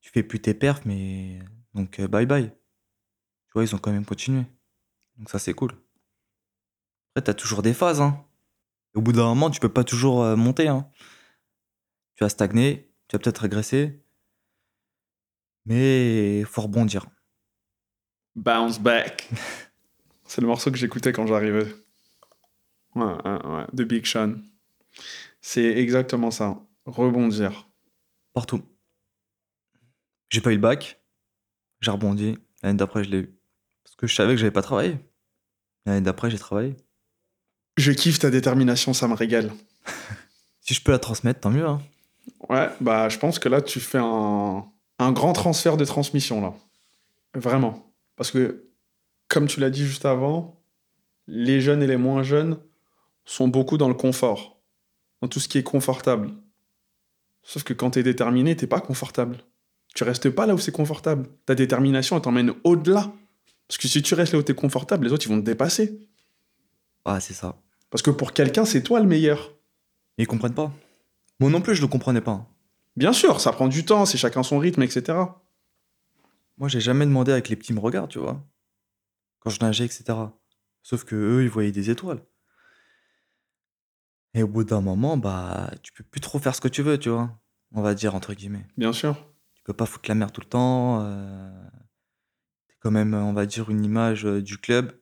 [0.00, 1.40] Tu fais plus tes perfs, mais.
[1.74, 2.50] Donc, euh, bye bye.
[2.50, 4.44] Tu vois, ils ont quand même continué.
[5.18, 5.72] Donc, ça, c'est cool.
[7.12, 8.24] Après, t'as toujours des phases, hein.
[8.94, 10.90] Au bout d'un moment, tu peux pas toujours euh, monter, hein.
[12.16, 14.02] Tu vas stagner, tu vas peut-être régresser.
[15.66, 17.06] Mais faut rebondir.
[18.36, 19.28] Bounce back.
[20.34, 21.72] c'est le morceau que j'écoutais quand j'arrivais.
[22.96, 23.64] Ouais, ouais, ouais.
[23.72, 24.34] De Big Sean.
[25.40, 26.58] C'est exactement ça.
[26.86, 27.68] Rebondir.
[28.32, 28.60] Partout.
[30.30, 31.00] J'ai pas eu le bac.
[31.80, 32.36] J'ai rebondi.
[32.64, 33.38] L'année d'après, je l'ai eu.
[33.84, 34.98] Parce que je savais que j'avais pas travaillé.
[35.86, 36.76] L'année d'après, j'ai travaillé.
[37.76, 39.52] Je kiffe ta détermination, ça me régale.
[40.62, 41.66] Si je peux la transmettre, tant mieux.
[41.66, 41.82] Hein.
[42.48, 44.64] Ouais, bah je pense que là, tu fais un,
[44.98, 46.54] un grand transfert de transmission, là.
[47.34, 47.92] Vraiment.
[48.16, 48.64] Parce que,
[49.34, 50.62] comme tu l'as dit juste avant,
[51.26, 52.60] les jeunes et les moins jeunes
[53.24, 54.62] sont beaucoup dans le confort,
[55.20, 56.30] dans tout ce qui est confortable.
[57.42, 59.38] Sauf que quand tu es déterminé, t'es pas confortable.
[59.96, 61.28] Tu restes pas là où c'est confortable.
[61.46, 63.12] Ta détermination, elle t'emmène au-delà.
[63.66, 65.98] Parce que si tu restes là où t'es confortable, les autres, ils vont te dépasser.
[67.04, 67.60] Ah, c'est ça.
[67.90, 69.52] Parce que pour quelqu'un, c'est toi le meilleur.
[70.16, 70.72] Ils comprennent pas.
[71.40, 72.48] Moi non plus, je le comprenais pas.
[72.96, 75.18] Bien sûr, ça prend du temps, c'est chacun son rythme, etc.
[76.56, 78.40] Moi, j'ai jamais demandé avec les petits me regardent, tu vois.
[79.44, 80.04] Quand je nageais, etc.
[80.82, 82.24] Sauf que eux, ils voyaient des étoiles.
[84.34, 86.98] Et au bout d'un moment, bah, tu peux plus trop faire ce que tu veux,
[86.98, 87.38] tu vois.
[87.72, 88.66] On va dire, entre guillemets.
[88.76, 89.14] Bien sûr.
[89.54, 91.02] Tu peux pas foutre la merde tout le temps.
[91.04, 91.68] euh,
[92.68, 94.98] T'es quand même, on va dire, une image euh, du club.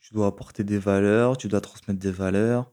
[0.00, 2.72] Tu dois apporter des valeurs, tu dois transmettre des valeurs.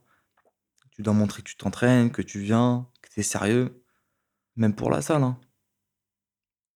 [0.92, 3.84] Tu dois montrer que tu t'entraînes, que tu viens, que tu es sérieux.
[4.56, 5.22] Même pour la salle.
[5.22, 5.38] hein.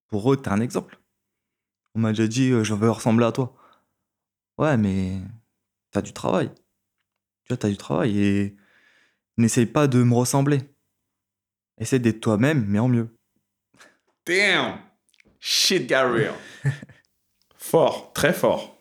[0.09, 1.01] Pour eux, t'es un exemple.
[1.95, 3.55] On m'a déjà dit, euh, je veux ressembler à toi.
[4.59, 5.19] Ouais, mais
[5.91, 6.51] t'as du travail.
[7.45, 8.57] Tu vois, t'as du travail et
[9.37, 10.61] n'essaye pas de me ressembler.
[11.79, 13.09] Essaye d'être toi-même, mais en mieux.
[14.27, 14.79] Damn!
[15.41, 16.35] Shit got real.
[17.57, 18.79] fort, très fort.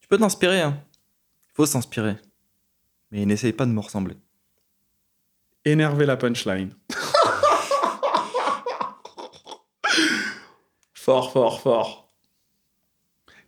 [0.00, 0.82] Tu peux t'inspirer, hein.
[1.50, 2.16] Il faut s'inspirer.
[3.10, 4.16] Mais n'essaye pas de me ressembler.
[5.64, 6.74] Énerver la punchline.
[11.10, 12.08] fort, fort, fort.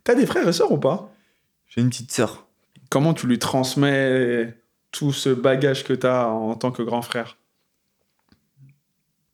[0.03, 1.13] T'as des frères et sœurs ou pas?
[1.69, 2.49] J'ai une petite sœur.
[2.91, 4.61] Comment tu lui transmets
[4.91, 7.39] tout ce bagage que t'as en tant que grand frère?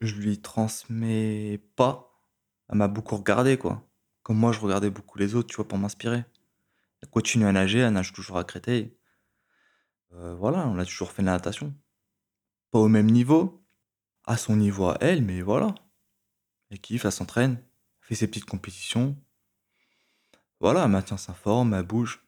[0.02, 2.20] Je lui transmets pas.
[2.68, 3.82] Elle m'a beaucoup regardé, quoi.
[4.22, 6.22] Comme moi, je regardais beaucoup les autres, tu vois, pour m'inspirer.
[7.00, 8.94] Elle continue à nager, elle nage toujours à Créteil.
[10.12, 11.74] Euh, voilà, on a toujours fait de la natation.
[12.72, 13.64] Pas au même niveau,
[14.26, 15.74] à son niveau à elle, mais voilà.
[16.70, 17.62] Elle kiffe, elle s'entraîne,
[18.08, 19.16] fait ses petites compétitions.
[20.60, 22.24] Voilà, elle maintient sa forme, elle bouge.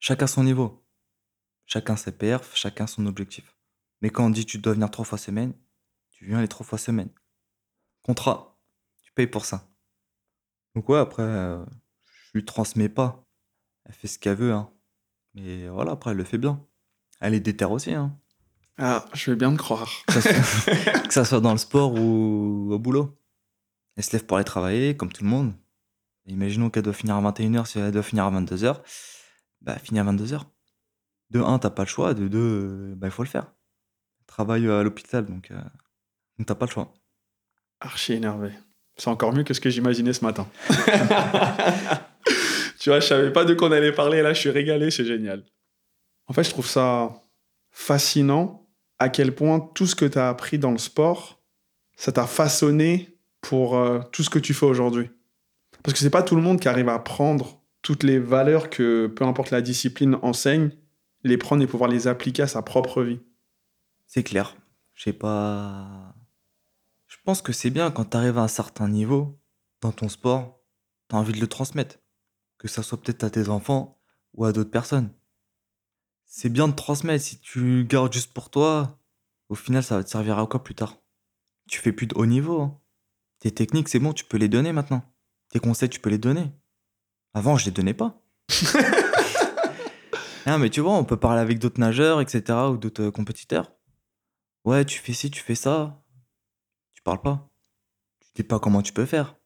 [0.00, 0.84] Chacun son niveau.
[1.66, 3.56] Chacun ses perfs, chacun son objectif.
[4.02, 5.54] Mais quand on dit tu dois venir trois fois semaine,
[6.10, 7.10] tu viens les trois fois semaine.
[8.02, 8.58] Contrat,
[9.02, 9.70] tu payes pour ça.
[10.74, 11.64] Donc ouais, après, euh,
[12.04, 13.24] je lui transmets pas.
[13.84, 14.70] Elle fait ce qu'elle veut, hein.
[15.34, 16.64] Mais voilà, après, elle le fait bien.
[17.20, 18.18] Elle est déterre aussi, hein.
[18.78, 19.90] Ah, je vais bien te croire.
[20.06, 20.72] Que ça, soit,
[21.06, 23.17] que ça soit dans le sport ou au boulot.
[23.98, 25.52] Elle se lève pour aller travailler, comme tout le monde.
[26.26, 28.80] Imaginons qu'elle doit finir à 21h, si elle doit finir à 22h,
[29.60, 30.42] bah, finit à 22h.
[31.30, 33.52] De 1, t'as pas le choix, de 2, bah, il faut le faire.
[34.28, 35.58] Travaille à l'hôpital, donc, euh,
[36.46, 36.94] t'as pas le choix.
[37.80, 38.52] Archi énervé.
[38.96, 40.48] C'est encore mieux que ce que j'imaginais ce matin.
[42.78, 45.06] tu vois, je savais pas de quoi on allait parler, là, je suis régalé, c'est
[45.06, 45.44] génial.
[46.28, 47.20] En fait, je trouve ça
[47.72, 48.64] fascinant
[49.00, 51.42] à quel point tout ce que tu as appris dans le sport,
[51.96, 55.10] ça t'a façonné pour euh, tout ce que tu fais aujourd'hui.
[55.82, 59.06] Parce que c'est pas tout le monde qui arrive à prendre toutes les valeurs que
[59.06, 60.70] peu importe la discipline enseigne,
[61.24, 63.20] les prendre et pouvoir les appliquer à sa propre vie.
[64.06, 64.56] C'est clair.
[64.94, 66.14] Je sais pas.
[67.06, 69.38] Je pense que c'est bien quand tu arrives à un certain niveau
[69.80, 70.60] dans ton sport,
[71.08, 71.98] tu envie de le transmettre.
[72.58, 74.00] Que ça soit peut-être à tes enfants
[74.34, 75.12] ou à d'autres personnes.
[76.24, 77.24] C'est bien de transmettre.
[77.24, 78.98] Si tu gardes juste pour toi,
[79.48, 80.98] au final, ça va te servir à quoi plus tard?
[81.68, 82.60] Tu fais plus de haut niveau.
[82.60, 82.80] hein.
[83.40, 85.02] Tes techniques, c'est bon, tu peux les donner maintenant.
[85.50, 86.50] Tes conseils, tu peux les donner.
[87.34, 88.22] Avant, je les donnais pas.
[90.50, 93.70] Ah, mais tu vois, on peut parler avec d'autres nageurs, etc., ou d'autres euh, compétiteurs.
[94.64, 96.02] Ouais, tu fais ci, tu fais ça.
[96.94, 97.50] Tu parles pas.
[98.20, 99.36] Tu dis pas comment tu peux faire.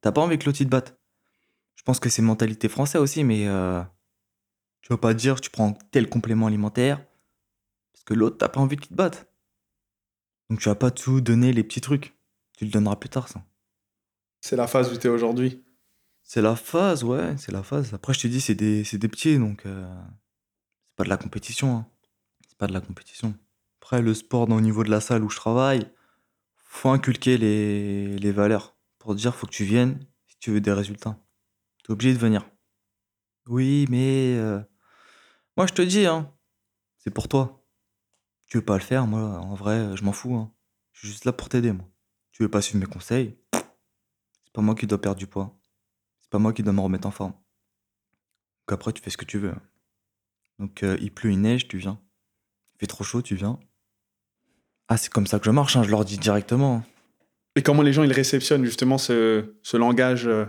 [0.00, 0.98] T'as pas envie que l'autre te batte.
[1.74, 3.82] Je pense que c'est mentalité française aussi, mais euh,
[4.80, 7.04] tu vas pas dire tu prends tel complément alimentaire
[7.92, 9.30] parce que l'autre t'as pas envie qu'il te batte.
[10.48, 12.15] Donc tu vas pas tout donner les petits trucs.
[12.56, 13.44] Tu le donneras plus tard ça.
[14.40, 15.64] C'est la phase où tu es aujourd'hui.
[16.22, 17.94] C'est la phase, ouais, c'est la phase.
[17.94, 19.86] Après je te dis c'est des, c'est des petits donc euh,
[20.88, 21.76] c'est pas de la compétition.
[21.76, 21.86] hein.
[22.48, 23.34] C'est pas de la compétition.
[23.80, 25.86] Après le sport dans, au niveau de la salle où je travaille,
[26.56, 30.72] faut inculquer les, les valeurs pour dire faut que tu viennes si tu veux des
[30.72, 31.18] résultats.
[31.84, 32.48] T'es obligé de venir.
[33.46, 34.60] Oui, mais euh,
[35.56, 36.32] moi je te dis, hein,
[36.98, 37.64] c'est pour toi.
[38.46, 40.34] Tu veux pas le faire, moi en vrai, je m'en fous.
[40.34, 40.52] hein.
[40.92, 41.86] Je suis juste là pour t'aider, moi.
[42.36, 45.56] Tu veux pas suivre mes conseils C'est pas moi qui dois perdre du poids.
[46.20, 47.32] C'est pas moi qui dois me remettre en forme.
[47.32, 49.52] Donc après, tu fais ce que tu veux.
[49.52, 49.62] hein.
[50.58, 51.98] Donc euh, il pleut, il neige, tu viens.
[52.74, 53.58] Il fait trop chaud, tu viens.
[54.88, 56.82] Ah, c'est comme ça que je marche, hein, je leur dis directement.
[57.54, 60.44] Et comment les gens ils réceptionnent justement ce, ce langage euh,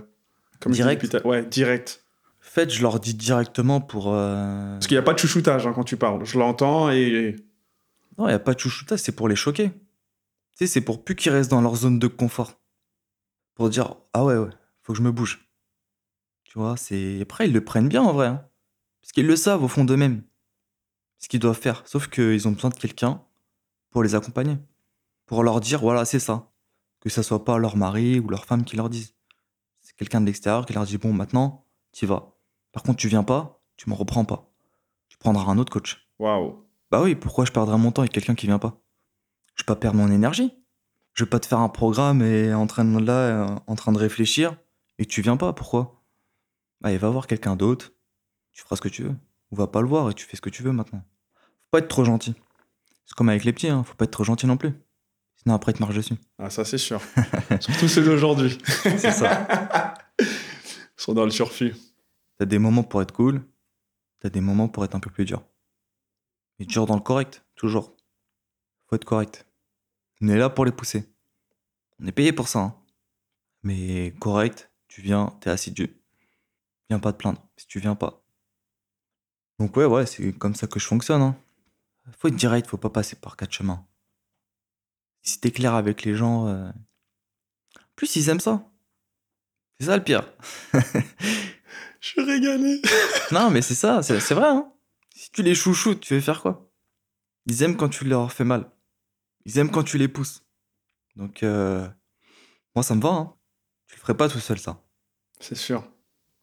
[0.59, 2.03] comme Direct Ouais, direct.
[2.41, 4.13] En fait, je leur dis directement pour.
[4.13, 6.25] euh, Parce qu'il n'y a pas de chouchoutage hein, quand tu parles.
[6.25, 7.37] Je l'entends et.
[8.17, 9.71] Non, il n'y a pas de chouchoutage, c'est pour les choquer.
[10.57, 12.59] Tu sais, c'est pour plus qu'ils restent dans leur zone de confort.
[13.53, 14.49] Pour dire, ah ouais, ouais,
[14.81, 15.47] faut que je me bouge.
[16.45, 17.21] Tu vois, c'est.
[17.21, 18.25] Après, ils le prennent bien en vrai.
[18.27, 18.49] hein.
[18.99, 20.23] Parce qu'ils le savent au fond d'eux-mêmes.
[21.19, 21.83] Ce qu'ils doivent faire.
[21.87, 23.23] Sauf qu'ils ont besoin de quelqu'un
[23.91, 24.57] pour les accompagner.
[25.27, 26.51] Pour leur dire, voilà, c'est ça.
[27.01, 29.13] Que ça soit pas leur mari ou leur femme qui leur disent.
[29.81, 32.35] C'est quelqu'un de l'extérieur qui leur dit, bon, maintenant, tu vas.
[32.71, 34.51] Par contre, tu viens pas, tu me reprends pas.
[35.07, 36.09] Tu prendras un autre coach.
[36.17, 36.65] Waouh.
[36.89, 38.81] Bah oui, pourquoi je perdrais mon temps avec quelqu'un qui vient pas?
[39.57, 40.53] Je vais pas perdre mon énergie.
[41.13, 43.97] Je vais pas te faire un programme et en train de là, en train de
[43.97, 44.55] réfléchir
[44.99, 45.51] et tu viens pas.
[45.51, 46.03] Pourquoi?
[46.81, 47.91] Bah il va voir quelqu'un d'autre.
[48.53, 49.15] Tu feras ce que tu veux.
[49.51, 51.03] Ou va pas le voir et tu fais ce que tu veux maintenant.
[51.35, 52.35] Faut pas être trop gentil.
[53.05, 53.83] C'est comme avec les petits, hein.
[53.83, 54.73] faut pas être trop gentil non plus.
[55.37, 56.15] Sinon après ils te marchent dessus.
[56.37, 57.01] Ah, ça c'est sûr.
[57.59, 58.57] Surtout ceux d'aujourd'hui.
[58.83, 59.93] C'est ça.
[60.19, 60.27] Ils
[60.97, 61.73] sont dans le surfus.
[62.37, 63.41] T'as des moments pour être cool.
[64.19, 65.43] T'as des moments pour être un peu plus dur.
[66.59, 67.95] Mais dur dans le correct, toujours.
[68.87, 69.46] Faut être correct.
[70.21, 71.11] On est là pour les pousser.
[71.99, 72.59] On est payé pour ça.
[72.59, 72.75] hein.
[73.63, 75.95] Mais correct, tu viens, t'es assidu.
[76.89, 78.23] Viens pas te plaindre si tu viens pas.
[79.59, 81.21] Donc ouais, ouais, c'est comme ça que je fonctionne.
[81.21, 81.35] Hein.
[82.17, 83.85] Faut être direct, faut pas passer par quatre chemins.
[85.23, 86.71] Si t'es clair avec les gens, euh,
[87.95, 88.71] plus ils aiment ça.
[89.79, 90.31] C'est ça le pire.
[91.99, 92.81] Je suis régalé.
[93.31, 94.47] Non, mais c'est ça, c'est c'est vrai.
[94.47, 94.71] Hein.
[95.13, 96.71] Si tu les chouchoutes, tu veux faire quoi?
[97.47, 98.71] Ils aiment quand tu leur fais mal.
[99.47, 100.43] Ils aiment quand tu les pousses.
[101.15, 101.87] Donc, euh,
[102.75, 103.09] moi, ça me va.
[103.09, 103.33] Hein.
[103.87, 104.83] Tu le ferais pas tout seul, ça.
[105.39, 105.83] C'est sûr.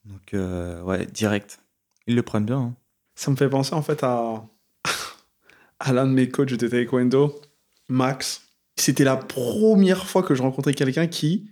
[0.05, 1.61] Donc, euh, ouais, direct.
[2.07, 2.59] Ils le prennent bien.
[2.59, 2.77] hein.
[3.15, 4.45] Ça me fait penser en fait à,
[5.79, 7.41] à l'un de mes coachs de taekwondo,
[7.89, 8.43] Max.
[8.77, 11.49] C'était la première fois que je rencontrais quelqu'un qui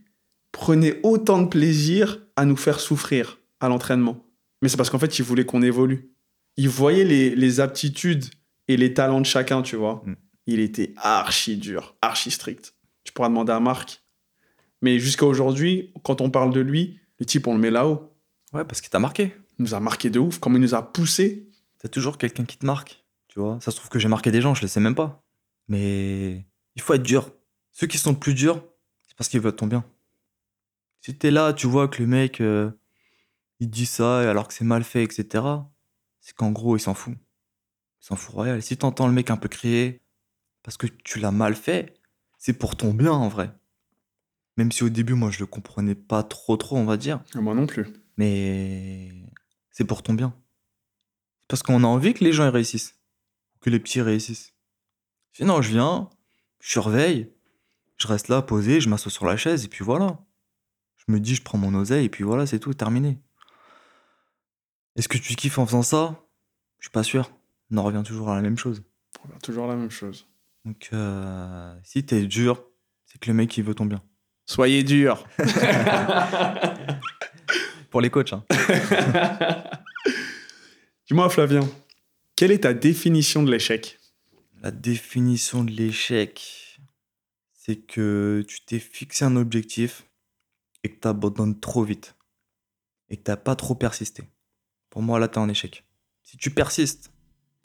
[0.50, 4.26] prenait autant de plaisir à nous faire souffrir à l'entraînement.
[4.60, 6.10] Mais c'est parce qu'en fait, il voulait qu'on évolue.
[6.56, 8.24] Il voyait les, les aptitudes
[8.68, 10.02] et les talents de chacun, tu vois.
[10.04, 10.14] Mm.
[10.46, 12.74] Il était archi dur, archi strict.
[13.04, 14.02] Tu pourras demander à Marc.
[14.80, 18.12] Mais jusqu'à aujourd'hui, quand on parle de lui, le type, on le met là-haut.
[18.52, 19.34] Ouais, parce qu'il t'a marqué.
[19.58, 21.48] Il nous a marqué de ouf, comme il nous a poussé.
[21.78, 23.04] T'as toujours quelqu'un qui te marque.
[23.28, 25.22] Tu vois, ça se trouve que j'ai marqué des gens, je le sais même pas.
[25.68, 27.30] Mais il faut être dur.
[27.70, 28.62] Ceux qui sont plus durs,
[29.06, 29.84] c'est parce qu'ils veulent ton bien.
[31.00, 32.70] Si t'es là, tu vois que le mec, euh,
[33.58, 35.44] il dit ça alors que c'est mal fait, etc.
[36.20, 37.14] C'est qu'en gros, il s'en fout.
[37.14, 38.62] Il s'en fout royal.
[38.62, 40.01] Si t'entends le mec un peu crier
[40.62, 42.00] parce que tu l'as mal fait,
[42.38, 43.52] c'est pour ton bien en vrai.
[44.56, 47.22] Même si au début, moi, je le comprenais pas trop, trop, on va dire.
[47.34, 47.86] Moi non plus.
[48.16, 49.10] Mais
[49.70, 50.34] c'est pour ton bien.
[51.48, 52.98] Parce qu'on a envie que les gens y réussissent.
[53.60, 54.52] Que les petits réussissent.
[55.32, 56.10] Sinon, je viens,
[56.60, 57.32] je surveille,
[57.96, 60.18] je reste là posé, je m'assois sur la chaise et puis voilà.
[60.96, 63.18] Je me dis, je prends mon oseille et puis voilà, c'est tout, terminé.
[64.96, 66.22] Est-ce que tu kiffes en faisant ça?
[66.78, 67.30] Je suis pas sûr.
[67.70, 68.82] On en revient toujours à la même chose.
[69.24, 70.26] On va toujours la même chose.
[70.64, 72.62] Donc, euh, si t'es dur,
[73.04, 74.00] c'est que le mec il veut ton bien.
[74.46, 75.26] Soyez dur.
[77.90, 78.44] Pour les coachs, hein.
[81.06, 81.68] Dis-moi, Flavien,
[82.36, 83.98] quelle est ta définition de l'échec?
[84.62, 86.78] La définition de l'échec,
[87.52, 90.06] c'est que tu t'es fixé un objectif
[90.84, 92.14] et que tu abandonnes trop vite
[93.08, 94.24] et que tu pas trop persisté.
[94.90, 95.84] Pour moi, là, tu es en échec.
[96.22, 97.10] Si tu persistes,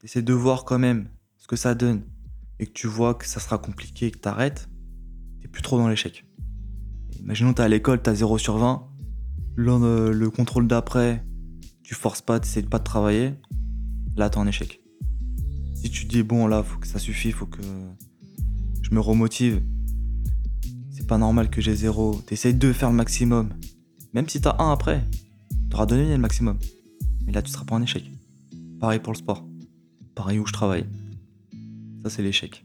[0.04, 2.04] essaies de voir quand même ce que ça donne
[2.60, 4.70] et que tu vois que ça sera compliqué et que tu arrêtes,
[5.42, 6.26] tu plus trop dans l'échec.
[7.20, 8.88] Imaginons, tu es à l'école, tu as 0 sur 20.
[9.56, 11.24] Le, le contrôle d'après,
[11.84, 13.34] tu forces pas, tu pas de travailler.
[14.16, 14.82] Là, tu es en échec.
[15.76, 17.62] Si tu dis, bon, là, faut que ça suffit, faut que
[18.82, 19.62] je me remotive.
[20.92, 22.16] C'est pas normal que j'ai zéro.
[22.26, 23.50] T'essayes de faire le maximum.
[24.14, 25.04] Même si t'as un après,
[25.70, 26.58] t'auras donné le maximum.
[27.26, 28.12] Mais là, tu seras pas en échec.
[28.80, 29.46] Pareil pour le sport.
[30.16, 30.86] Pareil où je travaille.
[32.08, 32.64] Ça, c'est l'échec.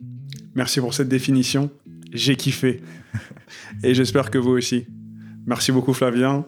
[0.55, 1.68] Merci pour cette définition.
[2.12, 2.80] J'ai kiffé.
[3.82, 4.86] Et j'espère que vous aussi.
[5.47, 6.47] Merci beaucoup, Flavien.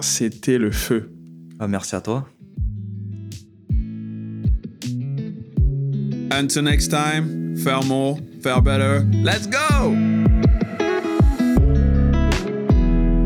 [0.00, 1.12] C'était le feu.
[1.60, 2.28] Ah, merci à toi.
[6.32, 9.04] Until next time, faire more, faire better.
[9.22, 9.94] Let's go!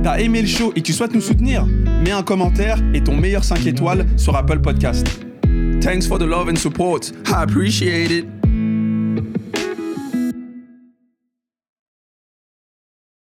[0.03, 1.65] T'as aimé le show et tu souhaites nous soutenir?
[2.05, 5.07] Mets un commentaire et ton meilleur 5 étoiles sur Apple Podcast.
[5.81, 7.11] Thanks for the love and support.
[7.29, 8.40] I appreciate it.